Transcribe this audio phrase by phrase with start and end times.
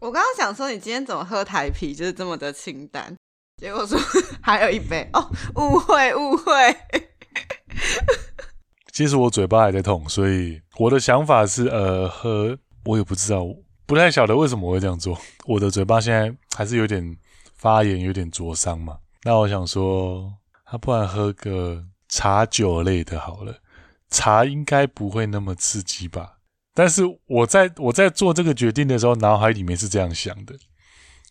[0.00, 3.16] 我刚刚想说，你今天怎么喝台啤就是这么的清淡？
[3.56, 3.98] 结果说
[4.40, 6.76] 还有一杯哦，误会误会。
[8.92, 13.44] 其实我嘴巴还在痛，所以我的想法是，呃，喝我也不知道，
[13.86, 15.18] 不太晓得为什么我会这样做。
[15.46, 17.16] 我的嘴巴现在还是有点
[17.56, 18.98] 发炎，有点灼伤嘛。
[19.24, 20.32] 那我想说，
[20.64, 23.58] 他不然喝个茶酒类的好了，
[24.10, 26.37] 茶应该不会那么刺激吧？
[26.78, 30.54] 但是我在我在做这个决定的时候，脑海里面是这样想的。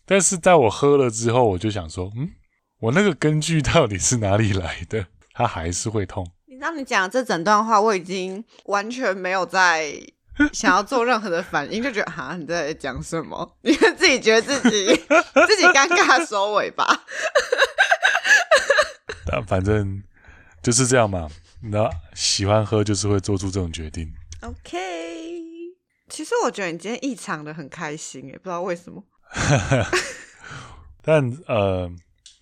[0.04, 2.28] 但是在我喝了之后，我就想说，嗯，
[2.80, 5.06] 我那个根据到底是哪里来的？
[5.32, 6.30] 它还是会痛。
[6.44, 9.90] 你让你讲这整段话，我已经完全没有在
[10.52, 13.56] 想要做任何的反应，就觉得哈，你在讲什么？
[13.62, 14.84] 你们自己觉得自己
[15.48, 17.04] 自己尴尬收尾吧。
[19.24, 20.02] 但反正
[20.62, 21.26] 就是这样嘛。
[21.62, 24.12] 那喜欢喝就是会做出这种决定。
[24.42, 24.76] OK，
[26.08, 29.04] 其实我觉得你今天异常的很开心，诶，不知道为什么。
[31.02, 31.90] 但呃，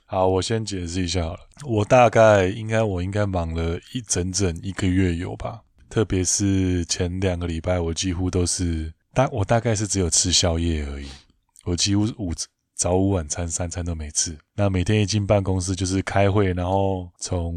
[0.06, 1.40] 好，我先解释一下好了。
[1.66, 5.60] 我大概应该，我应该忙了一整整一个月有吧。
[5.88, 11.06] 特别是前两个礼拜，我几乎都是大，我大概是只有吃宵夜而已。
[11.64, 12.32] 我几乎午
[12.74, 14.36] 早午晚餐三餐都没吃。
[14.54, 17.54] 那每天一进办公室就是开会，然后从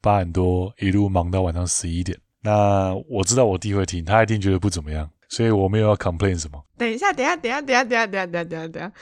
[0.00, 2.18] 八点多一路忙到晚上十一点。
[2.42, 5.08] 那我知道我弟会听，他一定觉得不怎么样。
[5.28, 6.62] 所以我没有要 complain 什么。
[6.76, 8.92] 等一下等下等下等下等下等下等下等下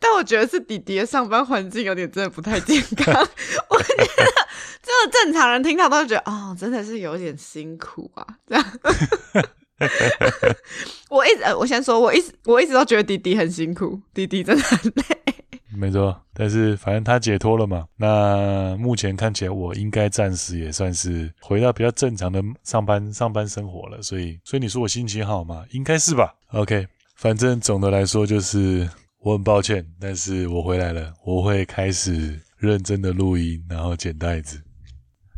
[0.00, 3.14] 但我觉得是弟弟的上班环境有点真的不太健康
[3.68, 4.06] 我觉得
[4.82, 8.64] 就正常人听到都觉得哦真的是有点辛苦啊这样。
[11.10, 15.34] 我一直我先说我一直我一直都觉得弟弟很辛苦弟弟真的很累。
[15.74, 17.86] 没错，但是反正他解脱了嘛。
[17.96, 24.00] 那目前看起来，我应该暂时也算是回到比较正常的上班上班生活了。
[24.00, 25.64] 所以，所以你说我心情好吗？
[25.70, 26.34] 应该是吧。
[26.52, 28.88] OK，反正总的来说就是
[29.20, 34.58] 我很抱歉，但是我回来了，我会开始认真的录音，然后剪袋子。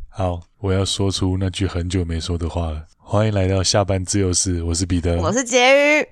[0.08, 2.86] 好，我要说出那句很久没说的话了。
[2.98, 6.08] 欢迎来到下班自由室，我是彼得，我是婕妤。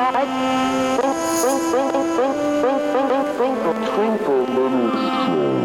[0.00, 1.12] Twinkle,
[1.68, 5.59] twinkle, twinkle, twinkle, twinkle, twinkle, little star.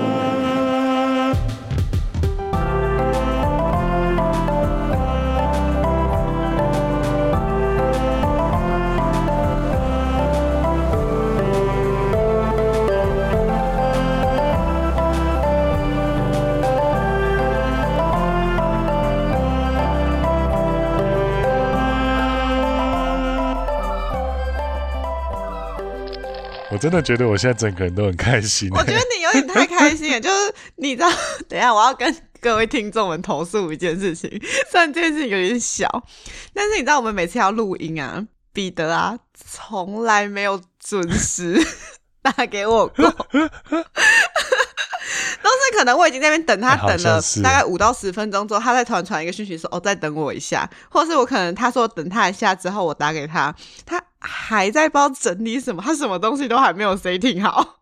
[26.76, 28.70] 我真的觉得我现在整个人都很开心。
[28.70, 31.10] 我觉得你有点太开心了，就是你知道，
[31.48, 34.30] 等一下我要跟各位听众们投诉一件事情，
[34.70, 35.88] 虽然这件事情有点小，
[36.54, 41.66] 但是你知道我们每次要录音啊，彼得啊从来没有准时
[42.22, 43.16] 打给我过，
[45.44, 53.54] 都是可能我已经在那边等他等了大概五到十分钟之后，他再突然传一个讯息说哦，再等我一下，或是我可能他说等他一下之后我打给他，
[53.86, 54.02] 他。
[54.28, 57.76] 还在不知道整理什么，他什么东西都还没有 setting 好，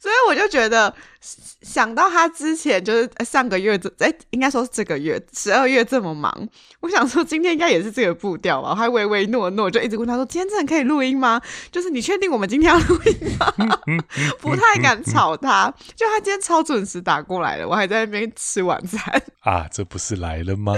[0.00, 6.48] 所以我就觉得想到他之前就是上个月这哎，应该说是这个月十二月这么忙，
[6.80, 11.38] 我想说今天应该也是这个步调吧，我还唯唯诺诺，就一直问他说今天真的可以录音吗？
[11.70, 13.52] 就是你确定我们今天要录音吗？
[14.40, 20.74] 不太敢吵他，就他今天超准时打过来了，我还在那边吃晚餐 啊，这不是来了吗？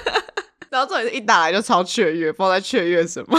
[0.70, 3.38] 然后这里一打来就超雀跃，不知道在雀跃什么。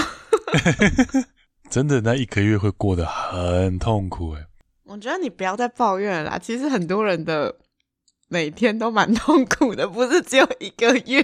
[1.70, 4.46] 真的，那一个月会过得很痛苦哎。
[4.96, 6.40] 我觉得你不要再抱怨啦。
[6.40, 7.54] 其实很多人的
[8.30, 11.20] 每天都蛮痛苦的，不是只有一个月。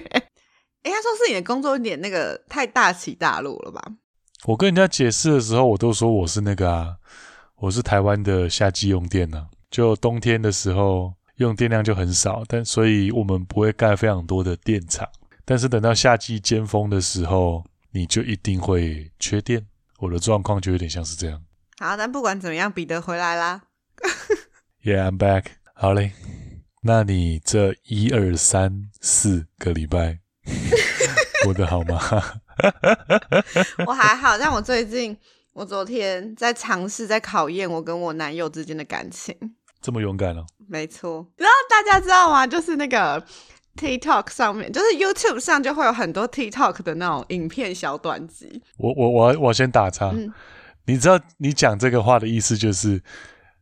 [0.84, 3.82] 应该说是你的工作有点那个太大起大落了吧？
[4.44, 6.96] 我跟人家解释的时候，我都说我是那个啊，
[7.56, 9.46] 我是台湾的夏季用电呢、啊。
[9.70, 15.08] 就冬天的时候用电量就很少，但所以我们不会盖非常多的电厂。
[15.46, 19.64] 但是等到夏季尖峰的时候，你就一定会缺电。
[19.98, 21.40] 我的状况就有点像是这样。
[21.82, 23.62] 好，但不管怎么样，彼得回来啦。
[24.84, 25.46] Yeah, I'm back。
[25.74, 26.12] 好嘞，
[26.82, 30.20] 那你这一二三四个礼拜
[31.42, 32.00] 过得好吗？
[33.84, 35.16] 我还好，但我最近，
[35.54, 39.36] 我昨天在尝试在考验我跟我男友之间的感情。
[39.80, 40.46] 这么勇敢哦？
[40.68, 41.26] 没错。
[41.36, 42.46] 然后大家知道吗？
[42.46, 43.26] 就是那个。
[43.74, 48.62] TikTok 上面就是 YouTube 上就会有很多 TikTok 的那种影片小短集。
[48.76, 50.10] 我我我我先打岔。
[50.10, 50.30] 嗯，
[50.86, 53.02] 你知道你讲这个话的意思就是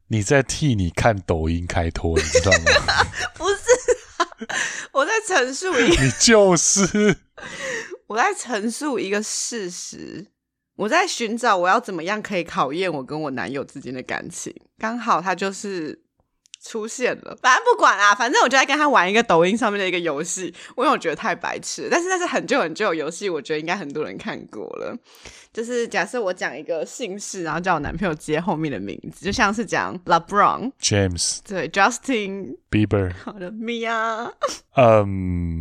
[0.08, 3.04] 你在替你看抖音开脱，你知道吗？
[3.36, 3.56] 不是、
[4.18, 4.28] 啊，
[4.92, 7.16] 我在陈述一个，你就是
[8.08, 10.26] 我在陈述一个事实，
[10.76, 16.02] 我在寻找我要怎么样可以考验我跟我男友之间的感情，刚好他就是。
[16.62, 20.46] 出现了，反正不管啊，反正我就在跟他玩一个抖音上面的一个游戏，
[20.76, 21.88] 因为我觉得太白痴。
[21.90, 24.94] 但是那是很旧很旧的游戏，我觉得应该很多人看过了。
[25.52, 34.30] 就是假设我讲一个姓氏，然后叫我男朋友接后面的名字，就像是讲 LeBron James，对，Justin Bieber， 好的，Mia，
[34.76, 35.60] 嗯，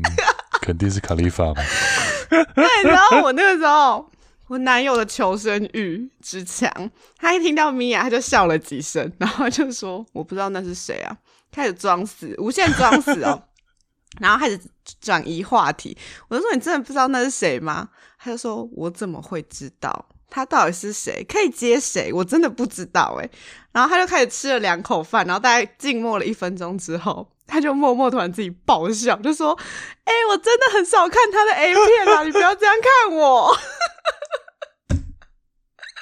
[0.62, 1.56] 肯定是卡利法嘛。
[2.30, 2.40] 对，
[2.84, 4.10] 你知道我那个时候。
[4.50, 6.70] 我男友的求生欲之强，
[7.18, 11.16] 他一听到米娅，他就笑了几声，然后就说：“我不知道那是谁啊。”
[11.52, 13.44] 开始装死，无限装死哦，
[14.20, 14.60] 然后开始
[15.00, 15.96] 转移话题。
[16.28, 20.08] 我就说：“你真的不知道那是谁吗？”他就说：“我怎么会知道？
[20.32, 21.24] 他到底是谁？
[21.30, 22.12] 可以接谁？
[22.12, 23.30] 我真的不知道。”诶，
[23.72, 29.58] 然后他就开始吃了两口饭，然后大概静默了一分钟之后，他就默默突然自己爆笑，就说
[30.06, 33.56] ：“哎，我真的很少看他的 A 片啊，你不要这样看我。”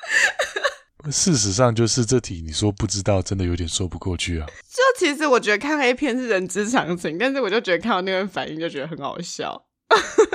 [1.12, 4.48] 事实上，就是这题你说不知道，真的有点说不过去啊。
[4.48, 9.68] 就其实我觉得看 A 片是人之常情，但是我就觉得看到那个反应就觉得很好笑。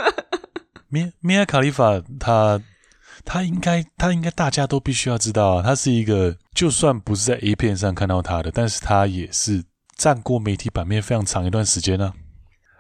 [0.89, 2.63] 米米娅卡利法，他
[3.23, 5.63] 他应该他应该大家都必须要知道啊。
[5.63, 9.63] 他是一个就算不是在 A 片上看到他的，但是他也是
[9.97, 12.15] 占过媒体版面非常长一段时间呢、啊。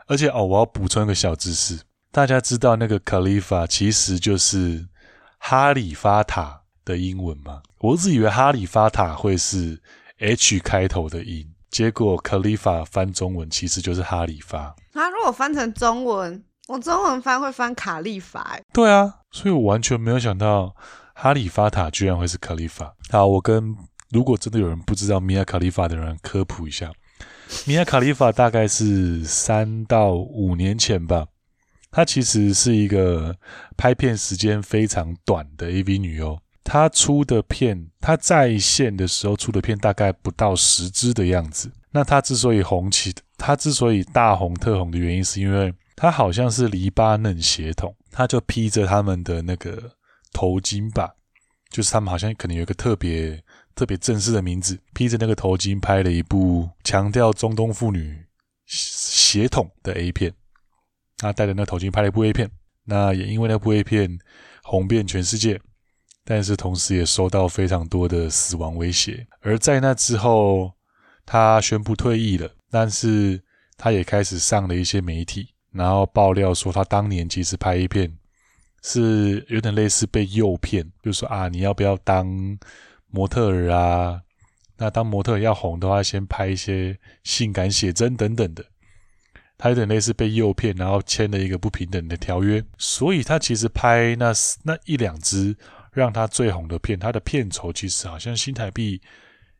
[0.06, 1.80] 而且哦，我要补充一个小知识，
[2.10, 4.86] 大家知道那个卡利法其实就是
[5.38, 6.61] 哈里发塔。
[6.84, 7.62] 的英文吗？
[7.78, 9.80] 我一直以为哈利法塔会是
[10.18, 14.74] H 开头的音，结果 Khalifa 翻中文其实就是哈利发。
[14.92, 18.58] 啊，如果翻成中文，我中文翻会翻卡利法。
[18.72, 20.74] 对啊，所以我完全没有想到
[21.14, 22.92] 哈利法塔居然会是 Khalifa。
[23.10, 23.76] 好，我跟
[24.10, 26.92] 如果真的有人不知道米娅卡利法的人科普一下，
[27.66, 31.26] 米娅卡利法大概是三到五年前吧，
[31.90, 33.36] 她其实是一个
[33.76, 36.38] 拍片时间非常短的 AV 女优。
[36.64, 41.70] 他出的片，他在线的时候出的片大概不到十支的样子。
[41.90, 49.92] 那他之所以红起，他之所以大红特红的原因，是因为他好像是黎巴嫩血统，他就披着他们的那个
[50.32, 51.14] 头巾吧，
[51.70, 53.42] 就是他们好像可能有一个特别
[53.74, 58.24] 特别正式的名字，披着那个头巾拍了一部强调中东妇女
[58.66, 60.32] 血统的 A 片。
[61.18, 62.50] 他戴着那头巾拍了一部 A 片，
[62.84, 64.18] 那也因为那部 A 片
[64.62, 65.60] 红遍全世界。
[66.24, 70.72] 但是同时也收到非常多的死亡威胁，而在那之后，
[71.26, 72.48] 他宣布退役了。
[72.70, 73.42] 但是
[73.76, 78.10] 他也开始上了一些媒体，然后爆料说他当年其实拍一片
[78.82, 82.26] 是有点类似被诱骗，就是说啊，你要不要当
[83.08, 84.22] 模特儿啊？
[84.78, 88.64] 那当模特要红的话，先拍一些性感写真等等的。
[89.58, 94.32] 他有点类似被诱骗，然后签了一个不平等的条约，所以他其实拍那
[94.62, 95.56] 那一两支。
[95.92, 99.00] 让他最红的片，他的片酬其实好像新台币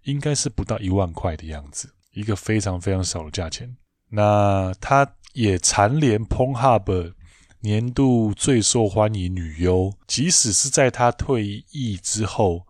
[0.04, 3.76] 应该是不到一万块的样子，一个非常非常少的价钱。
[4.08, 7.12] 那他也蝉联 Pornhub
[7.60, 12.66] 年度最受欢迎女优，即使是在他退役之后，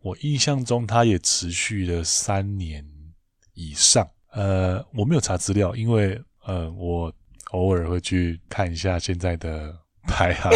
[0.00, 2.84] 我印象中他也持续了三年
[3.54, 4.08] 以上。
[4.30, 7.12] 呃，我没有查资料，因为呃，我
[7.50, 9.76] 偶尔会去看一下现在的
[10.06, 10.52] 排行。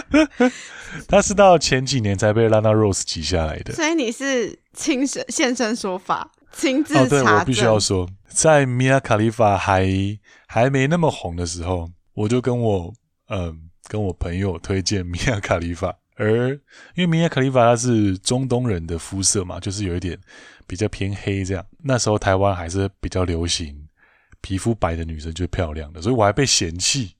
[1.08, 7.20] 他是到前几年才被 Lana Rose 挤下来的，所以你是亲身现身说法，亲自查证。
[7.20, 9.86] 哦，对，我必须要说，在米娅卡利法还
[10.46, 12.92] 还没那么红的时候，我就跟我
[13.28, 13.56] 嗯、呃、
[13.88, 16.50] 跟我朋友推荐米娅卡利法，而
[16.94, 20.18] 因为米娅卡利法她是中东人的肤色嘛，就是有一点
[20.66, 21.64] 比较偏黑这样。
[21.82, 23.88] 那时候台湾还是比较流行
[24.42, 27.14] 皮肤白的女生就漂亮的，所以我还被嫌弃，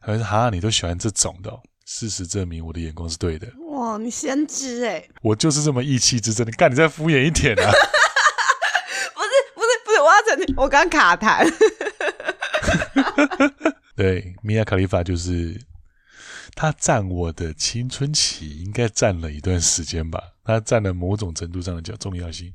[0.00, 1.60] 还是哈，你都喜欢这种的哦。
[1.94, 3.46] 事实证明，我的眼光是对的。
[3.68, 5.06] 哇，你先知哎！
[5.20, 6.46] 我就是这么意气之争。
[6.46, 7.68] 你干，你再敷衍一点啊！
[9.14, 11.46] 不是，不是，不是，我要澄清，我刚卡痰。
[13.94, 15.60] 对，米娅卡利法就是
[16.54, 20.18] 他占我的青春期，应该占了一段时间吧？
[20.44, 22.50] 他占了某种程度上的叫重要性。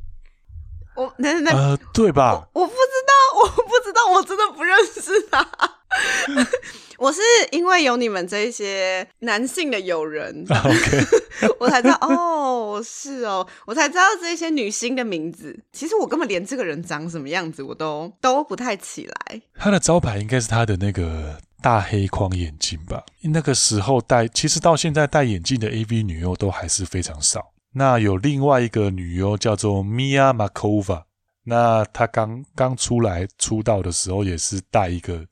[0.96, 2.50] 我那那呃，对吧？
[2.54, 5.48] 我，我不知道，我不知道，我真的不认识他。
[6.98, 11.06] 我是因为有你们这一些男性的友人， Okay.
[11.60, 15.58] 我才知道哦，是哦，我才知道这些女星的名字。
[15.72, 19.42] 其实我根本连这个人长什么样子我都都不太起来。
[19.56, 23.04] 他的招牌应该是他的那个大黑框眼镜吧？
[23.22, 27.54] 那个时候戴，其实到现在戴眼镜的 AV 女优都还是非常少。
[27.74, 31.04] 那有另外一个女优叫做 Mia Malkova，
[31.44, 35.26] 那她刚刚出来出道的时候也是戴一个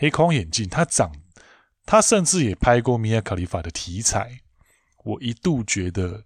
[0.00, 1.12] 黑框眼镜，他长，
[1.84, 4.40] 他甚至也拍过 Mia Khalifa 的题材。
[5.04, 6.24] 我一度觉得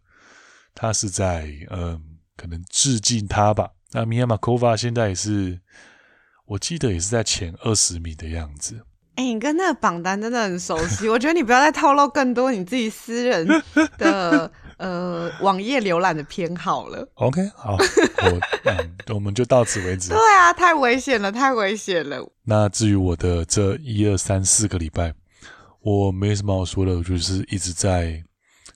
[0.77, 2.01] 他是在嗯，
[2.37, 3.73] 可能致敬他吧。
[3.91, 5.61] 那 Mia Malkova 现在也是，
[6.47, 8.87] 我记得也是在前二十名的样子。
[9.17, 11.09] 哎、你跟那个榜单真的很熟悉。
[11.09, 13.45] 我觉得你不要再透露更多你自己私人
[13.99, 14.53] 的。
[14.85, 17.09] 呃，网页浏览的偏好了。
[17.15, 20.11] OK，好，我 嗯，我们就到此为止。
[20.11, 22.31] 对啊，太危险了，太危险了。
[22.43, 25.15] 那至于我的这一二三四个礼拜，
[25.81, 28.23] 我没什么好说的，我就是一直在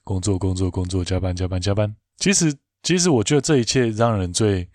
[0.02, 1.94] 工作，工作，工作，加班，加班，加班。
[2.16, 4.66] 其实，其实我觉得这一切让人最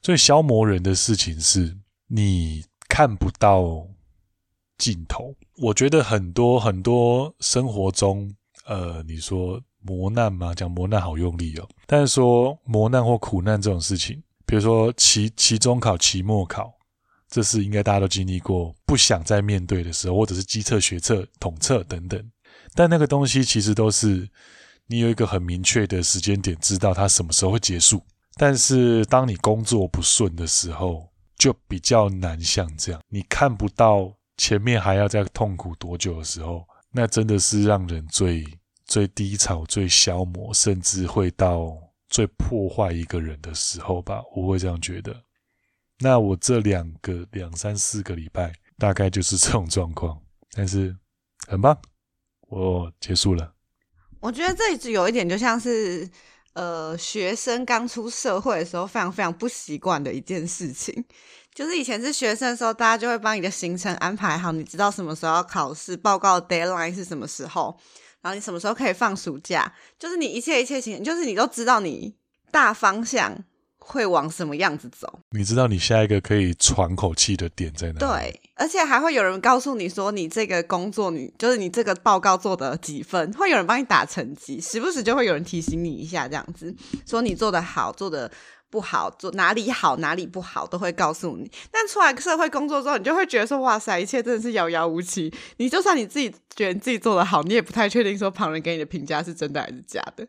[0.00, 1.76] 最消磨人的事情是，
[2.06, 3.86] 你看不到
[4.78, 5.34] 尽头。
[5.58, 9.60] 我觉得很多很多生活中，呃，你说。
[9.80, 11.68] 磨难嘛，讲磨难好用力哦。
[11.86, 16.72] 但是说磨难或苦难这种事情，比如说期期中考、期末考，
[17.28, 22.22] 这是应该大家都经历过，不想再面对的时候，或者是基测、学测、统测等等。
[22.74, 24.28] 但那个东西其实都是
[24.86, 28.02] 你有一个很明确的时间点，知道它什么时候会结束。
[28.36, 38.44] 但是当你工作不顺的时候，就比较难像这样，你看不到前面还要再痛苦多久的时候，那真的是让人最。
[38.88, 41.76] 最低潮、最消磨，甚至会到
[42.08, 45.14] 最破坏一个人的时候吧，我会这样觉得。
[46.00, 50.18] 那我这两个两三四个礼拜，大概就是这种状况。
[50.56, 50.96] 但是
[51.46, 51.78] 很棒，
[52.48, 53.52] 我结束了。
[54.20, 56.08] 我觉得这一直有一点，就像是
[56.54, 61.04] 呃，学生刚出社会的时候，非常非常不习惯的一件事情。
[61.54, 67.78] 就是以前是学生的时候，大家就会帮你的行程安排好，你知道什么时候要考试，报告 deadline 是什么时候。
[68.22, 69.72] 然后你什么时候可以放暑假？
[69.98, 72.14] 就是你一切一切情，就是你都知道你
[72.50, 73.44] 大方向
[73.78, 75.20] 会往什么样子走。
[75.30, 77.98] 你知道你下一个可以喘口气的点在哪里？
[77.98, 86.74] 对，而且还会有人告诉你说，你这个工作你就是你这个报告做的几分，会有人帮你打成绩，时不时就会有人提醒你一下，这样子
[87.06, 88.30] 说你做的好，做的。
[88.70, 95.32] 不好做，哪里好哪里不好都会告诉你，但出来社会工作之后，你就会觉得说，哇塞，一切真的是遥遥无期。
[95.56, 100.26] 你就算你自己觉得自己做得好，你也不太确定说旁人给你的评价是真的还是假的。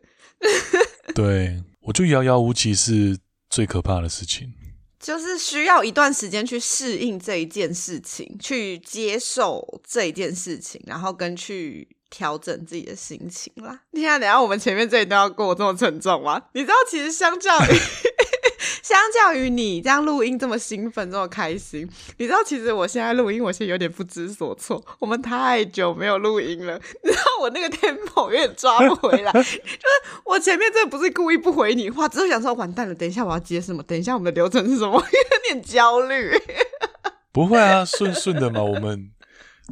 [1.14, 3.18] 对，我觉得遥遥无期是
[3.48, 4.52] 最可怕的事情，
[4.98, 11.88] 就是需要一段时间去适应这一件事情，去接受这一件事情，然后跟去。
[12.12, 13.82] 调整自己的心情啦。
[13.92, 16.42] 你看，等下我们前面这一段要过这么沉重吗？
[16.54, 17.68] 你知道，其实相较于
[18.90, 24.84] 相较于你这样录音这么兴奋、这么开心，你知道，其实我现在录音，我现在有点不知所措。
[24.98, 29.30] 我们太久没有录音了，你知道，我那个 temp 有点抓不回来。
[29.32, 29.60] 就是
[30.24, 33.80] 我前面真的不是故意不回你话，只是想说完蛋了，等一下我要接什么？
[33.84, 34.94] 等一下我们的流程是什么？
[34.94, 36.32] 有点焦虑。
[37.30, 39.12] 不会啊，顺顺的嘛，我们。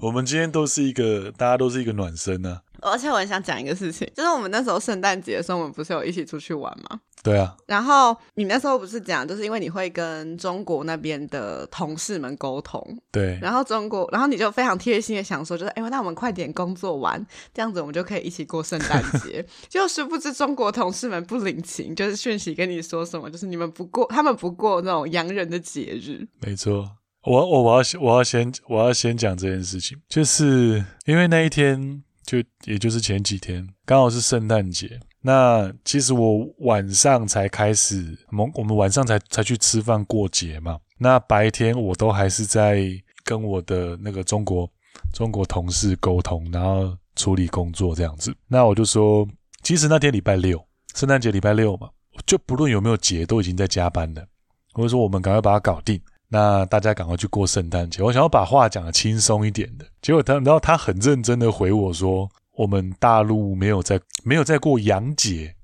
[0.00, 2.67] 我们今天都是一个，大家都是一个暖身呢、啊。
[2.80, 7.00] 而且我很想讲一个事情，就是我们那时候圣诞节的时候，我们不是有一起出去玩吗？
[7.22, 7.56] 对啊。
[7.66, 12.80] 然后你那时候不是讲，就是因为你会跟中国那边的同事们沟通。
[13.10, 13.38] 对。
[13.42, 19.44] 然后中国，然后你就非常贴心的想说，就是哎，那我们快点工作完，这样子我们就可以一起过圣诞节。
[19.68, 26.26] 就是不知中国同事们不领情，就是讯息跟你说什么，就是你们不过，他们不过那种洋人的节日。
[26.40, 26.88] 没错。
[27.24, 42.84] 我我我要我要先我要先讲这件事情，就是因为那一天就也就是前几天刚好是圣诞节，那其实我晚上才开始，我们我们晚上才才去吃饭过节嘛，那白天我都还是在
[43.24, 44.70] 跟我的那个中国
[45.14, 48.36] 中国同事沟通，然后处理工作这样子。
[48.46, 49.26] 那我就说，
[49.62, 50.62] 其实那天礼拜六，
[50.94, 51.88] 圣诞节礼拜六嘛，
[52.26, 54.22] 就不论有没有节，都已经在加班了。
[54.74, 55.98] 我就说我们赶快把它搞定。
[56.30, 58.02] 那大家赶快去过圣诞节。
[58.02, 65.54] 我想要把话讲的轻松一点的，结果他，然后他很认真的回我说：“我们大陆没有在没有在过洋节。”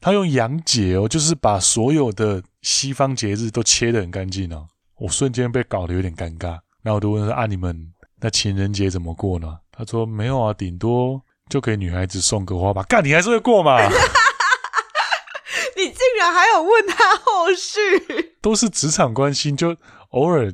[0.00, 4.68] 他用洋节哦，就是把所有的西方节日都切得很干净哦。
[4.98, 6.58] 我瞬间被搞得有点尴尬。
[6.82, 13.76] 那我就问说：“啊，你们那情人节怎么过呢？”他说：“没有啊，顶多就给女孩子送个花吧。”干，你还是会过嘛？
[15.76, 18.36] 你竟然还有问他后续？
[18.40, 19.76] 都是职场关系就。
[20.12, 20.50] 偶尔，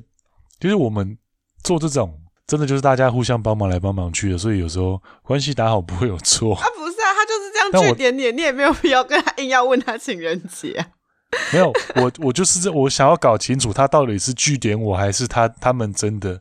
[0.59, 1.17] 就是我们
[1.63, 6.57] 做这种，真的就是大家互相帮忙来帮忙去的，所以有时候关系打好不会有错。
[6.57, 10.89] 啊，不是啊，他就是这样句点你，你也没有必要跟他硬要问他情人节啊。
[11.53, 16.41] 没有，我我就是这，我想要搞清楚他到底是句点我还是他他们真的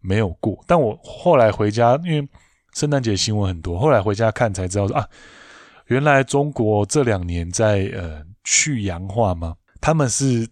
[0.00, 0.62] 没有过。
[0.66, 2.28] 但我后来回家，因为
[2.74, 5.08] 圣诞节新闻很多，后来回家看才知道说啊，
[5.86, 9.54] 原来中国这两年在呃去洋化吗？
[9.80, 10.46] 他们是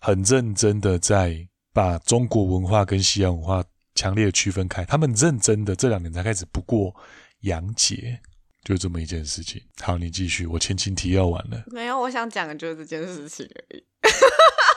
[0.00, 1.36] 很认真的在
[1.72, 4.84] 把中国文化跟西洋文化强烈的区分开。
[4.84, 6.94] 他们认真的这两年才开始不过
[7.40, 8.20] 洋节，
[8.64, 9.62] 就这么一件事情。
[9.80, 11.64] 好，你继续，我前情提要完了。
[11.68, 13.84] 没有，我想讲的就是这件事情而已。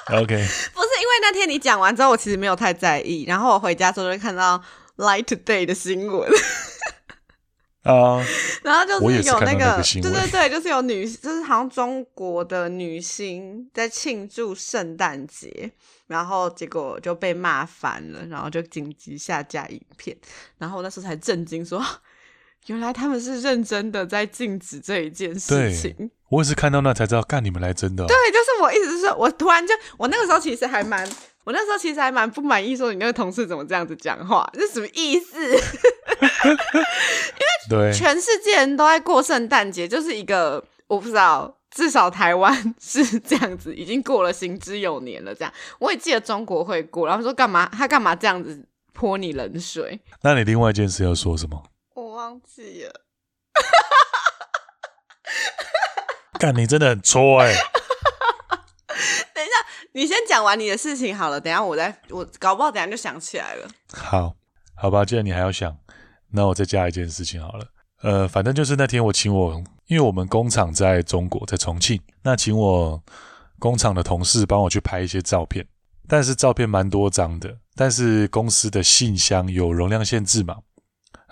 [0.07, 0.35] OK，
[0.73, 3.23] 不是因为那天你讲完之后，我其实没有太在意。
[3.23, 4.61] 然后我回家之后就看到
[4.97, 6.29] Light Today 的新闻。
[7.83, 8.25] 啊，uh,
[8.63, 15.71] 然后就是有那个，那个对对对，就是有女，就是好像中国的女星在庆祝圣诞节，
[16.11, 20.15] 然后结果就被骂烦了，然后就紧急下架影片，
[20.57, 21.81] 然后那时候才震惊说，
[22.65, 26.11] 原来他们是认真的在禁止这一件事情。
[26.29, 28.07] 我也是看到那才知道，干你们来真的、哦。
[28.07, 31.09] 对，就是我一直是说，我突然就，我那个时候其实还蛮。
[31.43, 35.41] 我那时候其实还蛮不满意，说你那个同事怎么这样子讲话，这是什么意思？
[37.71, 45.33] 因为全世界人都在过圣诞节，就是一个我不知道，至少台湾是这样子，已经过了行之有年了。
[45.33, 47.67] 这样，我也记得中国会过，然后说干嘛？
[47.69, 49.99] 他干嘛这样子泼你冷水？
[50.21, 51.63] 那你另外一件事要说什么？
[51.95, 53.01] 我忘记了。
[56.37, 57.59] 干，你真的很戳哎、 欸。
[59.93, 63.67] 你先讲完你的事情好了，等一下我再，我搞不好等一下就想起来了。
[63.91, 64.35] 好，
[64.73, 65.77] 好吧，既然你还要想，
[66.31, 67.67] 那我再加一件事情好了。
[68.01, 73.01] 呃，反正就是那天我请我，因为我们工厂在中国，在重庆，那请我
[73.59, 75.65] 工厂的同事帮我去拍一些照片，
[76.07, 80.57] 但是照片蛮多张的，但是公司的信箱有容量限制嘛，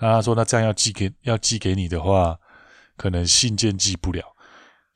[0.00, 2.38] 那他说那这样要寄给要寄给你的话，
[2.96, 4.24] 可能信件寄不了，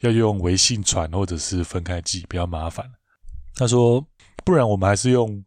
[0.00, 2.88] 要用微信传或者是分开寄，比较麻烦。
[3.57, 4.04] 他说
[4.45, 5.43] ：“不然我们还是用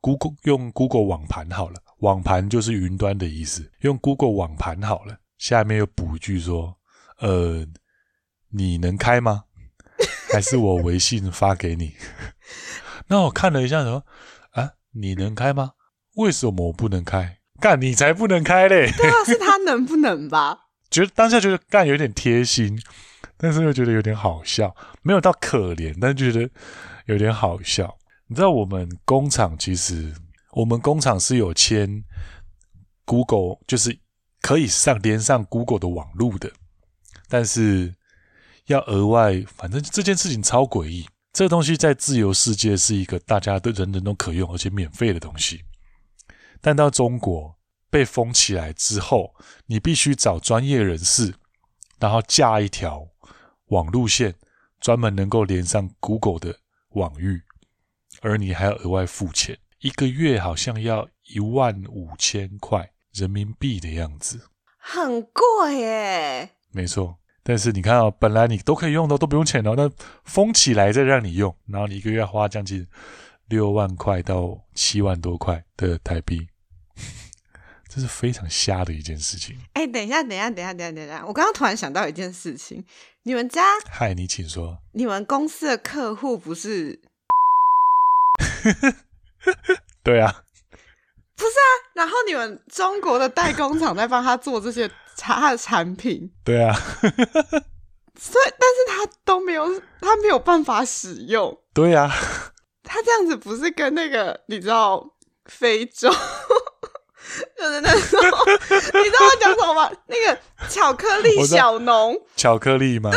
[0.00, 1.76] Google 用 Google 网盘好了。
[2.00, 5.16] 网盘就是云端的意思，用 Google 网盘好了。
[5.38, 6.78] 下面又补一句说：
[7.18, 7.66] 呃，
[8.50, 9.44] 你能开吗？
[10.32, 11.94] 还是我微信发给你？
[13.08, 15.72] 那我看了一下说，说啊，你能开吗？
[16.16, 17.38] 为什么我不能开？
[17.60, 18.90] 干你才不能开嘞！
[18.96, 20.58] 对啊，是他能不能吧？
[20.90, 22.80] 觉得当下觉得干有点贴心，
[23.36, 26.50] 但是又觉得有点好笑，没有到可怜，但是觉得。”
[27.06, 27.96] 有点好笑，
[28.26, 30.12] 你知道我们工厂其实，
[30.50, 32.02] 我们工厂是有签
[33.04, 33.96] Google，就是
[34.46, 36.52] 可以上连上 Google 的网路的，
[37.28, 37.96] 但是
[38.66, 41.08] 要额外，反正这件事情超诡异。
[41.32, 45.64] 这个东西在自由世界是一个大家都人人都可用而且免费的东西，
[46.60, 47.58] 但到中国
[47.90, 49.34] 被封起来之后，
[49.66, 51.34] 你必须找专业人士，
[51.98, 53.04] 然后架一条
[53.70, 54.36] 网路线，
[54.78, 56.60] 专门能够连上 Google 的。
[56.90, 57.42] 网域，
[58.22, 64.38] 而你还要额外付钱，一个月好像要一万五千块人民币的样子，
[64.78, 66.50] 很贵耶。
[66.70, 69.74] 没错，但是你看啊、哦，本来你都可以用的，都不用钱哦。
[69.74, 69.90] 那
[70.24, 72.86] 封起来再让你用，然后你一个月要花将近
[73.48, 76.46] 六万块到七万多块的台币，
[77.88, 79.58] 这是非常瞎的一件事情。
[79.72, 82.84] 哎，等一下，等一下，等一下，等一下，等一下，我刚刚突然想到一件事情。
[83.22, 83.62] 你们家？
[83.90, 84.78] 嗨，你请说。
[84.92, 87.00] 你们公司的客户不是？
[90.04, 90.42] 对啊。
[91.36, 96.32] 不是啊，然后你们中国的代工厂在帮他做这些他的产品。
[96.44, 96.74] 对啊。
[98.18, 101.56] 所以，但是他都没有，他没有办法使用。
[101.74, 102.10] 对啊。
[102.82, 105.04] 他这样子不是跟那个你知道
[105.44, 106.10] 非洲？
[107.58, 109.90] 就是那时候，你知道我讲什么吗？
[110.06, 113.10] 那个巧克力小农，巧克力吗？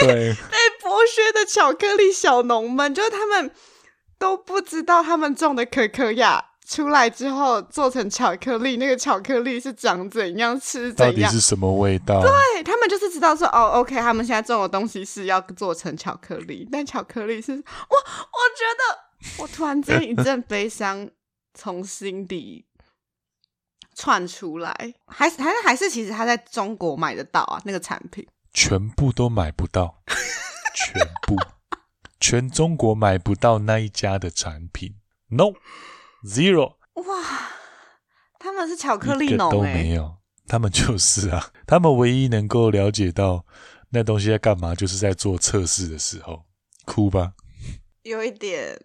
[0.00, 3.50] 对，对被剥削的巧克力小农们，就是他们
[4.18, 12.20] 都不知道他们种的可可亚出来之后做成巧克力，那个巧克力是长怎样，吃怎样，到底是什么味道？
[12.20, 21.08] 对，他们就是知道说，哦，OK，他们现在种的东西是要做成巧克力，但巧克力是，我我觉得我突然间一阵悲伤
[21.52, 22.66] 从心底。
[23.96, 24.74] 窜出来，
[25.06, 30.02] 还是还是还是，其实他在中国买得到啊，那个产品全部都买不到，
[30.74, 31.36] 全部
[32.18, 34.96] 全中国买不到那一家的产品
[35.28, 35.52] ，no
[36.24, 36.76] zero。
[36.94, 37.50] 哇，
[38.38, 43.44] 他们是巧克力农、欸，都没有，他们就是啊，他们唯一能够了解到
[43.90, 46.44] 那东西在干嘛，就是在做测试的时候，
[46.84, 47.32] 哭吧？
[48.02, 48.78] 有一点，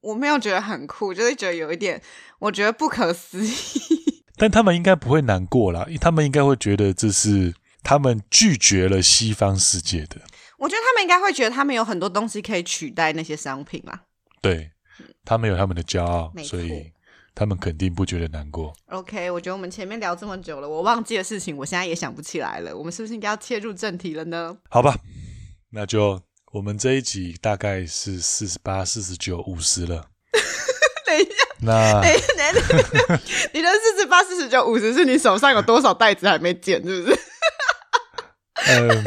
[0.00, 2.02] 我没有觉得很酷，就是觉得有一点，
[2.38, 3.52] 我觉得不可思议。
[4.36, 10.20] 但他们应该不会难过啦，他们应该会觉得这是他们拒绝了西方世界的。
[10.58, 14.02] 我觉得他们应该会觉得他们有很多东西可以取代那些商品啦。
[14.42, 14.72] 对，
[15.24, 16.92] 他们有他们的骄傲，所以
[17.34, 18.72] 他们肯定不觉得难过。
[18.86, 22.76] OK，我觉得我们前面聊这么久了，我忘记的事情，我现在也想不起来了。
[22.76, 24.56] 我们是不是应该要切入正题了呢？
[24.68, 24.96] 好吧，
[25.70, 26.20] 那就
[26.52, 30.06] 我们这一集大概是四十八、四十九、五十了。
[31.06, 31.30] 等一下，
[31.60, 33.20] 那等一下，等一下，
[33.54, 37.18] 你的四十八、四十九、五十是你手上有多少袋子还没剪，是不是？
[38.68, 39.04] 嗯，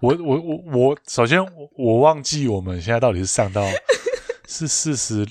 [0.00, 3.62] 我我我我，首先我我忘记我们现在到底是上到
[4.50, 5.26] 是四十。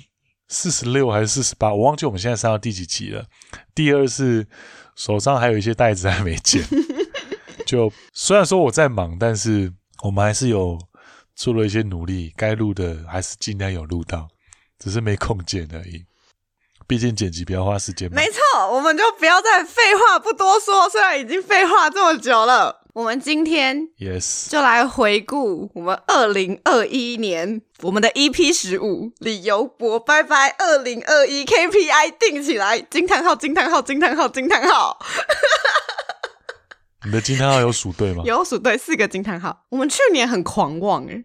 [0.51, 1.71] 四十六还是四十八？
[1.71, 3.23] 我忘记我们现在上到第几集了。
[3.75, 4.47] 第二是
[4.95, 6.65] 手上还有一些袋子还没剪。
[7.67, 10.75] 就虽然说我在忙，但是我们还是有
[11.35, 14.27] 做了一些努力，该录的还是尽量有录到，
[14.79, 16.03] 只是没空剪而已。
[16.87, 18.15] 毕竟剪辑比较花时间嘛。
[18.15, 20.89] 没错，我们就不要再废话不多说。
[20.89, 34.97] 虽然已经废话这么久了，我们今天 yes 就来回顾我们二零二一年我们的 EP 十五理由博拜拜二零二一 KPI 定起来惊叹号惊叹号惊叹号惊叹号。
[37.05, 38.23] 你的惊叹号有数对吗？
[38.25, 39.65] 有数对，四个惊叹号。
[39.69, 41.23] 我们去年很狂妄哎。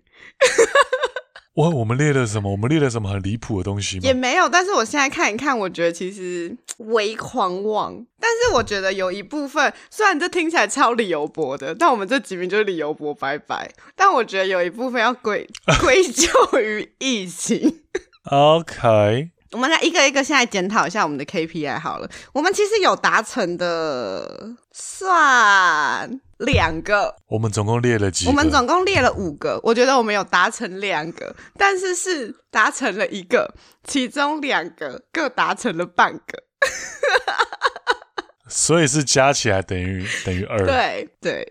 [1.54, 2.50] 我我们列了什么？
[2.50, 4.02] 我们列了什么很离谱的东西吗？
[4.04, 8.04] 也没有，但是我现在看一看，我觉得其实 微狂妄。
[8.18, 13.70] 但是我觉得有一部分，虽然这听起来超理由博的，但我们这几名就是理由博拜拜。
[13.94, 15.48] 但我觉得有一部分要归
[15.80, 17.82] 归咎于疫情。
[18.30, 19.30] OK。
[19.54, 22.10] 我们来一个一个现在检讨一下我们的 KPI 好了。
[22.32, 27.14] 我们其实有达成的，算两个。
[27.28, 28.32] 我们总共列了几个？
[28.32, 29.60] 我们总共列了五个。
[29.62, 36.42] 我觉得我们有达成两个，但是是达成了一个，其中两个各达成了半个。
[38.50, 40.66] 所以是加起来等于等于二。
[40.66, 41.48] 对对。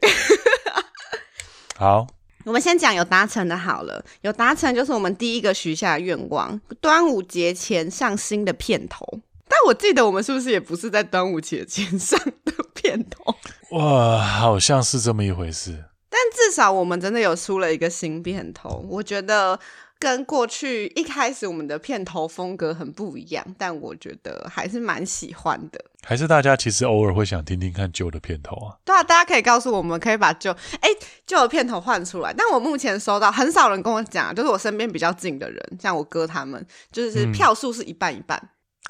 [1.78, 2.06] 好。
[2.44, 9.06] 我们先讲有达成的好了，有达成就是我们第一个许下的愿望，端午节前上新的片头。
[9.48, 13.36] 但我记得我们是不是也不是在端午节前上的片头？
[13.78, 15.86] 哇，好像是这么一回事。
[16.10, 19.60] 但至少我们真的有出了一个新片头，我觉得。
[20.04, 25.80] 跟过去一开始我们的片头风格很不一样，但我觉得还是蛮喜欢的。
[26.04, 28.76] 还是大家其实偶尔会想听听看旧的片头啊？
[28.84, 30.90] 对啊，大家可以告诉我们，可以把旧哎
[31.26, 32.34] 旧的片头换出来。
[32.34, 38.38] 但我目前收到很少人跟我讲，就是我身边比较近的人，像我哥他们，就是票数是一半一半。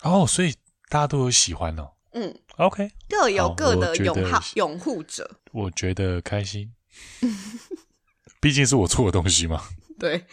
[0.04, 0.56] 嗯、哦，所以
[0.90, 1.92] 大家都有喜欢哦。
[2.14, 5.30] 嗯，OK，各有各的拥好拥护者。
[5.52, 6.74] 我觉得开心，
[8.42, 9.62] 毕竟是我出的东西嘛。
[10.00, 10.26] 对。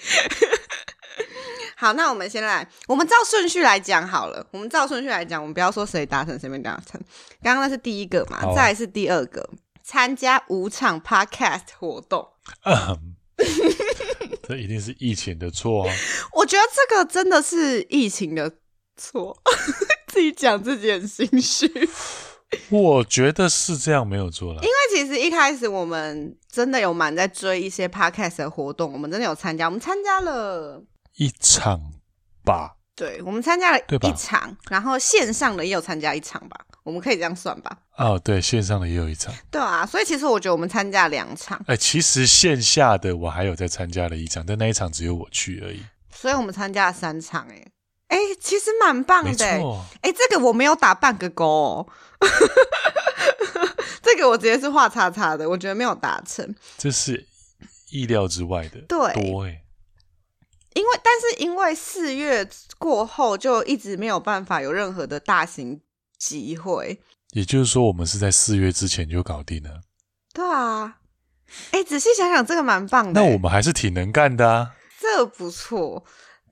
[1.80, 4.46] 好，那我们先来，我们照顺序来讲好了。
[4.50, 7.00] 我们照顺序来讲，我们不要说谁达成谁没达成。
[7.42, 9.48] 刚刚那是第一个嘛，啊、再来是第二个，
[9.82, 12.28] 参加五场 Podcast 活动。
[12.66, 13.16] 嗯、
[14.46, 15.94] 这一定是疫情的错啊！
[16.36, 18.52] 我觉得这个真的是疫情的
[18.98, 19.34] 错，
[20.08, 21.66] 自己讲自己很心虚。
[22.68, 30.84] 我觉得是这样没有错了，因为其实一开始我们真的有蛮在追一些 Podcast 的活动，我们真的有参加，我们参加了。
[31.16, 31.92] 一场
[32.44, 37.78] 吧，对，我们参加了一场，然后线上的也有参加一场吧，我们可以这样算吧？
[37.96, 41.58] 哦，对，线上的也有一场，对啊，所以其实我觉得我们参加两场。
[41.66, 45.82] 哎、欸，其实线下的我还有在参加了一场，但那一场只有我去而已，
[46.14, 47.72] 所以我们参加了三场、欸，
[48.08, 49.62] 哎，哎，其实蛮棒的、欸，
[50.00, 51.86] 哎、这个我没有打半个勾、哦，
[54.02, 57.26] 这个我直接是画叉叉的，我觉得没有达成，这是
[57.90, 59.59] 意料之外的，对，多哎、欸。
[60.74, 65.80] 因为，但是因为四月过后就一直没有办法有任何的大型
[66.18, 67.00] 集会，
[67.32, 69.80] 也就是说，我们是在四月之前就搞定了。
[70.32, 70.98] 对啊，
[71.72, 73.20] 哎，仔细想想，这个蛮棒的。
[73.20, 76.04] 那我们还是挺能干的啊，这不错。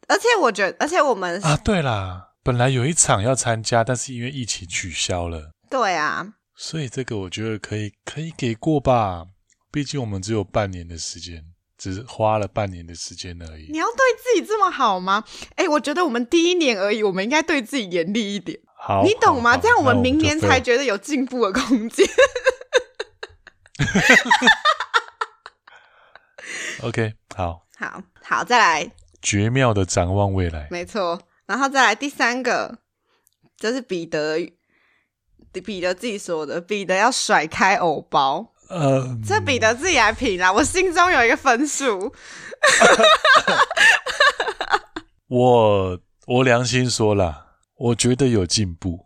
[0.09, 5.53] 而且我觉得，而且我们啊，对啦，本来有一场要参加，但是因为疫情取消了。
[5.71, 9.27] 对啊，所以这个我觉得可以，可以给过吧。
[9.71, 11.45] 毕竟我们只有半年的时间。
[11.79, 13.69] 只是花了半年的时间而已。
[13.71, 15.25] 你要对自己这么好吗？
[15.51, 18.59] 哎、欸，我觉得我们第一年而已，我们应该对自己严厉一点。
[18.77, 19.57] 好，你懂吗？
[19.57, 22.07] 这样我们明年才觉得有进步的空间。
[26.83, 28.93] OK，好，好，好，再来。
[29.21, 31.21] 绝妙的展望未来，没错。
[31.47, 32.79] 然后再来第三个，
[33.57, 34.53] 就是彼得，
[35.65, 38.55] 彼得自己说的，彼得要甩开偶包。
[38.69, 42.09] 呃，这彼得自己来评啦，我心中有一个分数。
[45.29, 49.01] 我我良心说啦，我觉得有进步，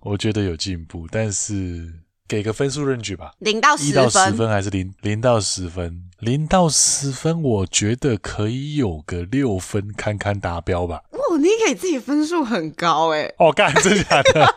[0.00, 1.92] 我觉得有进步，但是
[2.28, 6.04] 给个分数 range 吧，零到十分，一到十分还是零零到十分？
[6.18, 11.02] 零到十分，我觉得可以有个六分，堪堪达标吧。
[11.10, 13.32] 哇，哦，你给自己分数很高哎！
[13.38, 14.44] 哦，干，真的假的？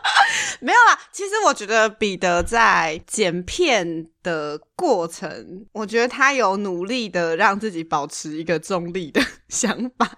[0.60, 10.10] 没有啦，其实我觉得彼得在剪片的过程，我觉得他有努力的让自己保持一个中立的 想法，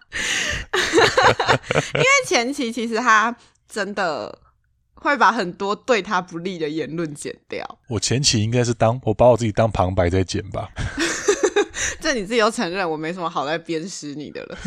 [1.95, 3.35] 因为前期其实他
[3.69, 4.39] 真的
[4.95, 7.79] 会把很多对他不利的言论剪掉。
[7.89, 10.69] 我前期应该是当我把我自己当旁白在剪吧。
[12.01, 14.59] 这你自己都承认，我没什么好在鞭尸你的了。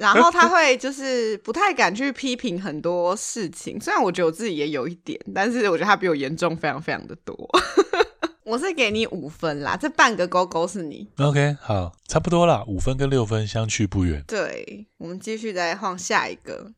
[0.00, 7.36] 然后他会就是不太敢去批评很多事情，虽然我觉得我自己也有一点，但是我觉得他比我严重非常非常的多。
[8.44, 11.08] 我是给你五分啦，这半个勾勾是你。
[11.18, 14.22] OK，好，差不多啦，五分跟六分相去不远。
[14.26, 16.72] 对，我们继续再换下一个，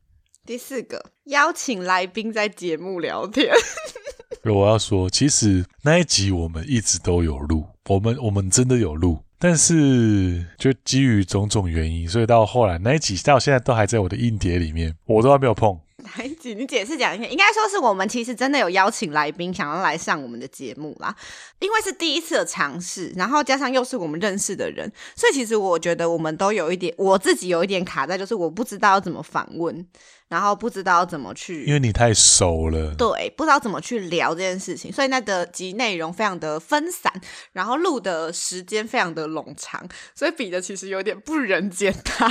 [0.45, 3.53] 第四个，邀请来宾在节目聊天。
[4.45, 9.19] 我要说，其实那一集我们一直都有录，我们我们真的有录。
[9.41, 15.79] 但是，就基于种种原因，所以到后来那一集到现在都还在我的硬碟里面，我都还没有碰。
[16.03, 16.55] 哪一集？
[16.55, 17.25] 你解释讲一下。
[17.25, 21.15] 应该说是我们其实真的有邀请来宾想要来上我们的节目啦，
[21.59, 29.85] 因为是第一次的尝试，然后加上又是我们认识的人，所以其实我觉得我们都有一点，我自己有一点卡在，就是我不知道要怎么访问。
[30.29, 37.11] 然后不知道怎么去，因为你太熟了，对，不知道怎么去聊这件事情，所以那个集内容非常的分散，
[37.53, 39.83] 然后录的时间非常的冗长，
[40.13, 42.27] 所以比的其实有点不人间他，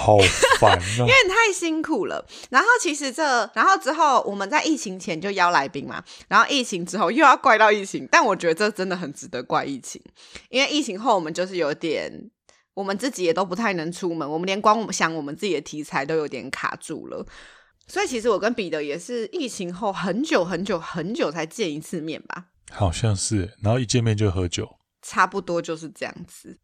[0.00, 0.16] 好
[0.58, 2.24] 烦啊，因为你太辛苦了。
[2.48, 3.22] 然后其实这，
[3.54, 10.02] 然后之后我们在疫情前就邀来宾嘛，然后疫情之后又要怪到疫情，但我觉得这真的很值得怪疫情，
[10.48, 12.30] 因为疫情后我们就是有点。
[12.72, 17.26] 我们自己也都不太能出门，我们连光我们想我们自己的题材都有点卡住了，
[17.86, 26.58] 所以其实我跟彼得也是疫情后很久很久很久才见一次面吧，好像是，然后一见面就喝酒，差不多就是这样子。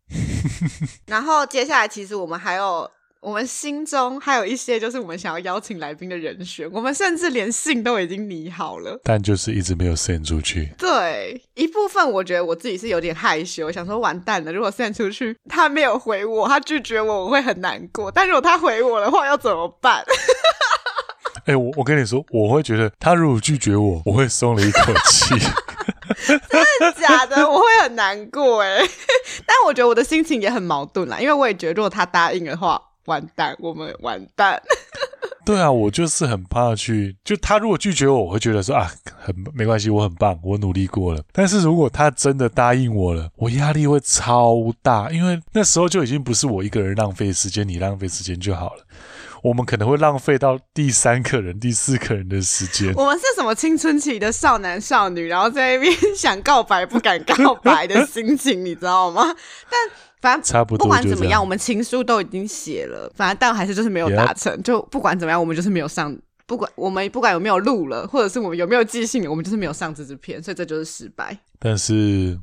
[1.06, 2.90] 然后接下来其实我们还有。
[3.26, 10.72] 我们心中还有一些就是我们想要邀请来宾的人选，我们甚至连信都已经拟好了，但就是一直没有 send 出去。
[10.78, 18.12] 对，一部分我觉得我自己是有点害羞，想说完蛋了，如果 send 出去他没有回我，他拒绝我，我会很难过。
[18.12, 20.04] 但如果他回我的话，要怎么办？
[21.46, 25.34] 哎、欸，我我跟你说，我会觉得他如果拒绝我，我会松了一口气。
[26.28, 26.38] 真
[26.78, 27.44] 的假的？
[27.44, 28.78] 我会很难过哎，
[29.44, 32.80] 但我觉得我的心情也很矛盾啦，因为我也觉得如果他答应的话。
[33.06, 34.62] 完蛋，我们完蛋。
[35.44, 41.22] 对啊，我就是很怕去，就他如果拒绝我，我会觉得说啊，很没关系，我很棒，我努力过了。
[41.32, 48.82] 但是如果他真的答应我了，我压力会超大，因为那时候就已经不是我一个人浪费时间，你浪费时间就好了。
[49.44, 52.92] 我们可能会浪费到第三个人、第四个人的时间。
[52.94, 59.22] 我们是什么青春期的少男少女，然后在那边想告白不敢告白的心情，你知道吗？
[59.70, 59.78] 但。
[60.26, 63.08] 反正差不多，不管怎么样，我们情书都已经写了。
[63.14, 64.60] 反正但还是就是没有达成。
[64.64, 66.16] 就不管怎么样，我们就是没有上。
[66.46, 71.38] 不管我们不管有没有录了，或者是我们有没有寄信，我们就是没有上这支片，所以这就是失败。
[71.60, 72.36] 但是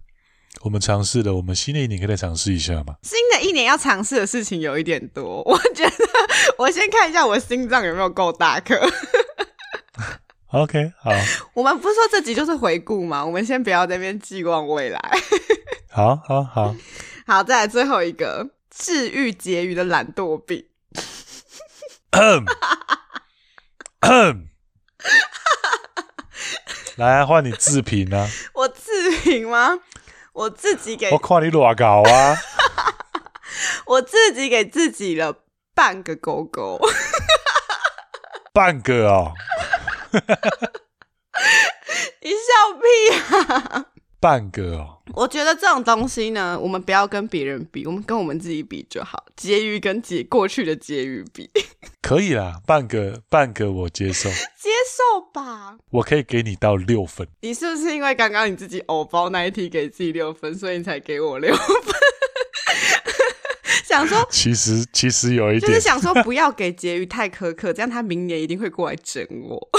[0.61, 2.95] 我们尝试了，我们新的一年可以再尝试一下嘛？
[3.01, 5.95] 新的一年要尝试的事情有一点多，我觉得
[6.57, 8.79] 我先看一下我心脏有没有够大颗。
[10.51, 11.11] OK，好。
[11.53, 13.25] 我们不是说这集就是回顾吗？
[13.25, 14.99] 我们先不要在那边寄望未来。
[15.89, 16.67] 好好好。
[16.67, 16.75] 好，
[17.43, 20.67] 再来最后一个治愈结余的懒惰病。
[26.97, 28.29] 来换你自评啊！
[28.53, 29.79] 我自评吗？
[30.33, 31.09] 我自己给。
[31.11, 32.37] 我看你乱搞啊！
[33.87, 36.79] 我自己给自己了半个勾勾。
[38.53, 39.33] 半个哦。
[42.21, 42.37] 你笑
[42.79, 42.87] 屁
[43.53, 43.85] 啊！
[44.23, 49.25] 半个哦，我觉得这种东西呢，我们不要跟别人比，我们跟我们自己比就好。
[49.35, 51.49] 结余跟结过去的结余比，
[52.01, 55.75] 可以啦，半个半个我接受， 接受吧。
[55.89, 57.27] 我可以给你到六分。
[57.41, 61.67] 你是不是因为刚刚你自己偶包那一题给自己六分，所以你才给我六分？
[63.83, 69.69] 想说，其实其实有一点，就是想说不要给结语太苛刻，这样他明年一定会过来整我。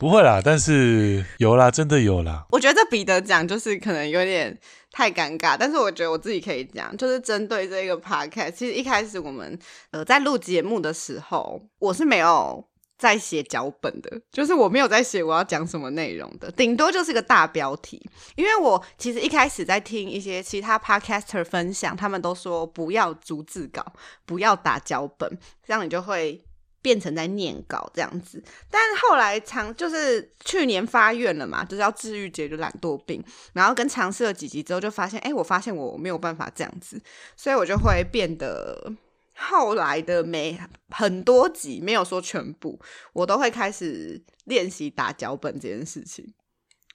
[0.00, 2.46] 不会啦，但是有啦，真的有啦。
[2.52, 4.58] 我觉得这彼得讲就是可能有点
[4.90, 9.58] 太尴尬，但是我觉得我自己可以讲，就是针对这个 podcast，其实一开始我们
[9.90, 12.64] 呃在录节目的时候，我是没有
[12.96, 18.00] 在写脚本的，就是我没有在写我要讲什么内容的，顶多就是个大标题。
[18.36, 23.84] 因为我其实一开始在听一些其他 podcaster 分享，他们都说不要逐字稿，
[24.24, 26.42] 不要打脚本，这样你就会。
[26.82, 37.00] 变成在念稿这样子，但后来尝就是去年发愿了嘛，就是要治愈解决懒惰病，然后跟尝试了几集之后，就发现，哎、欸，我发现我没有办法这样子，
[37.36, 38.92] 所以我就会变得
[39.36, 40.58] 后来的每
[40.90, 42.80] 很多集，没有说全部，
[43.12, 46.32] 我都会开始练习打脚本这件事情。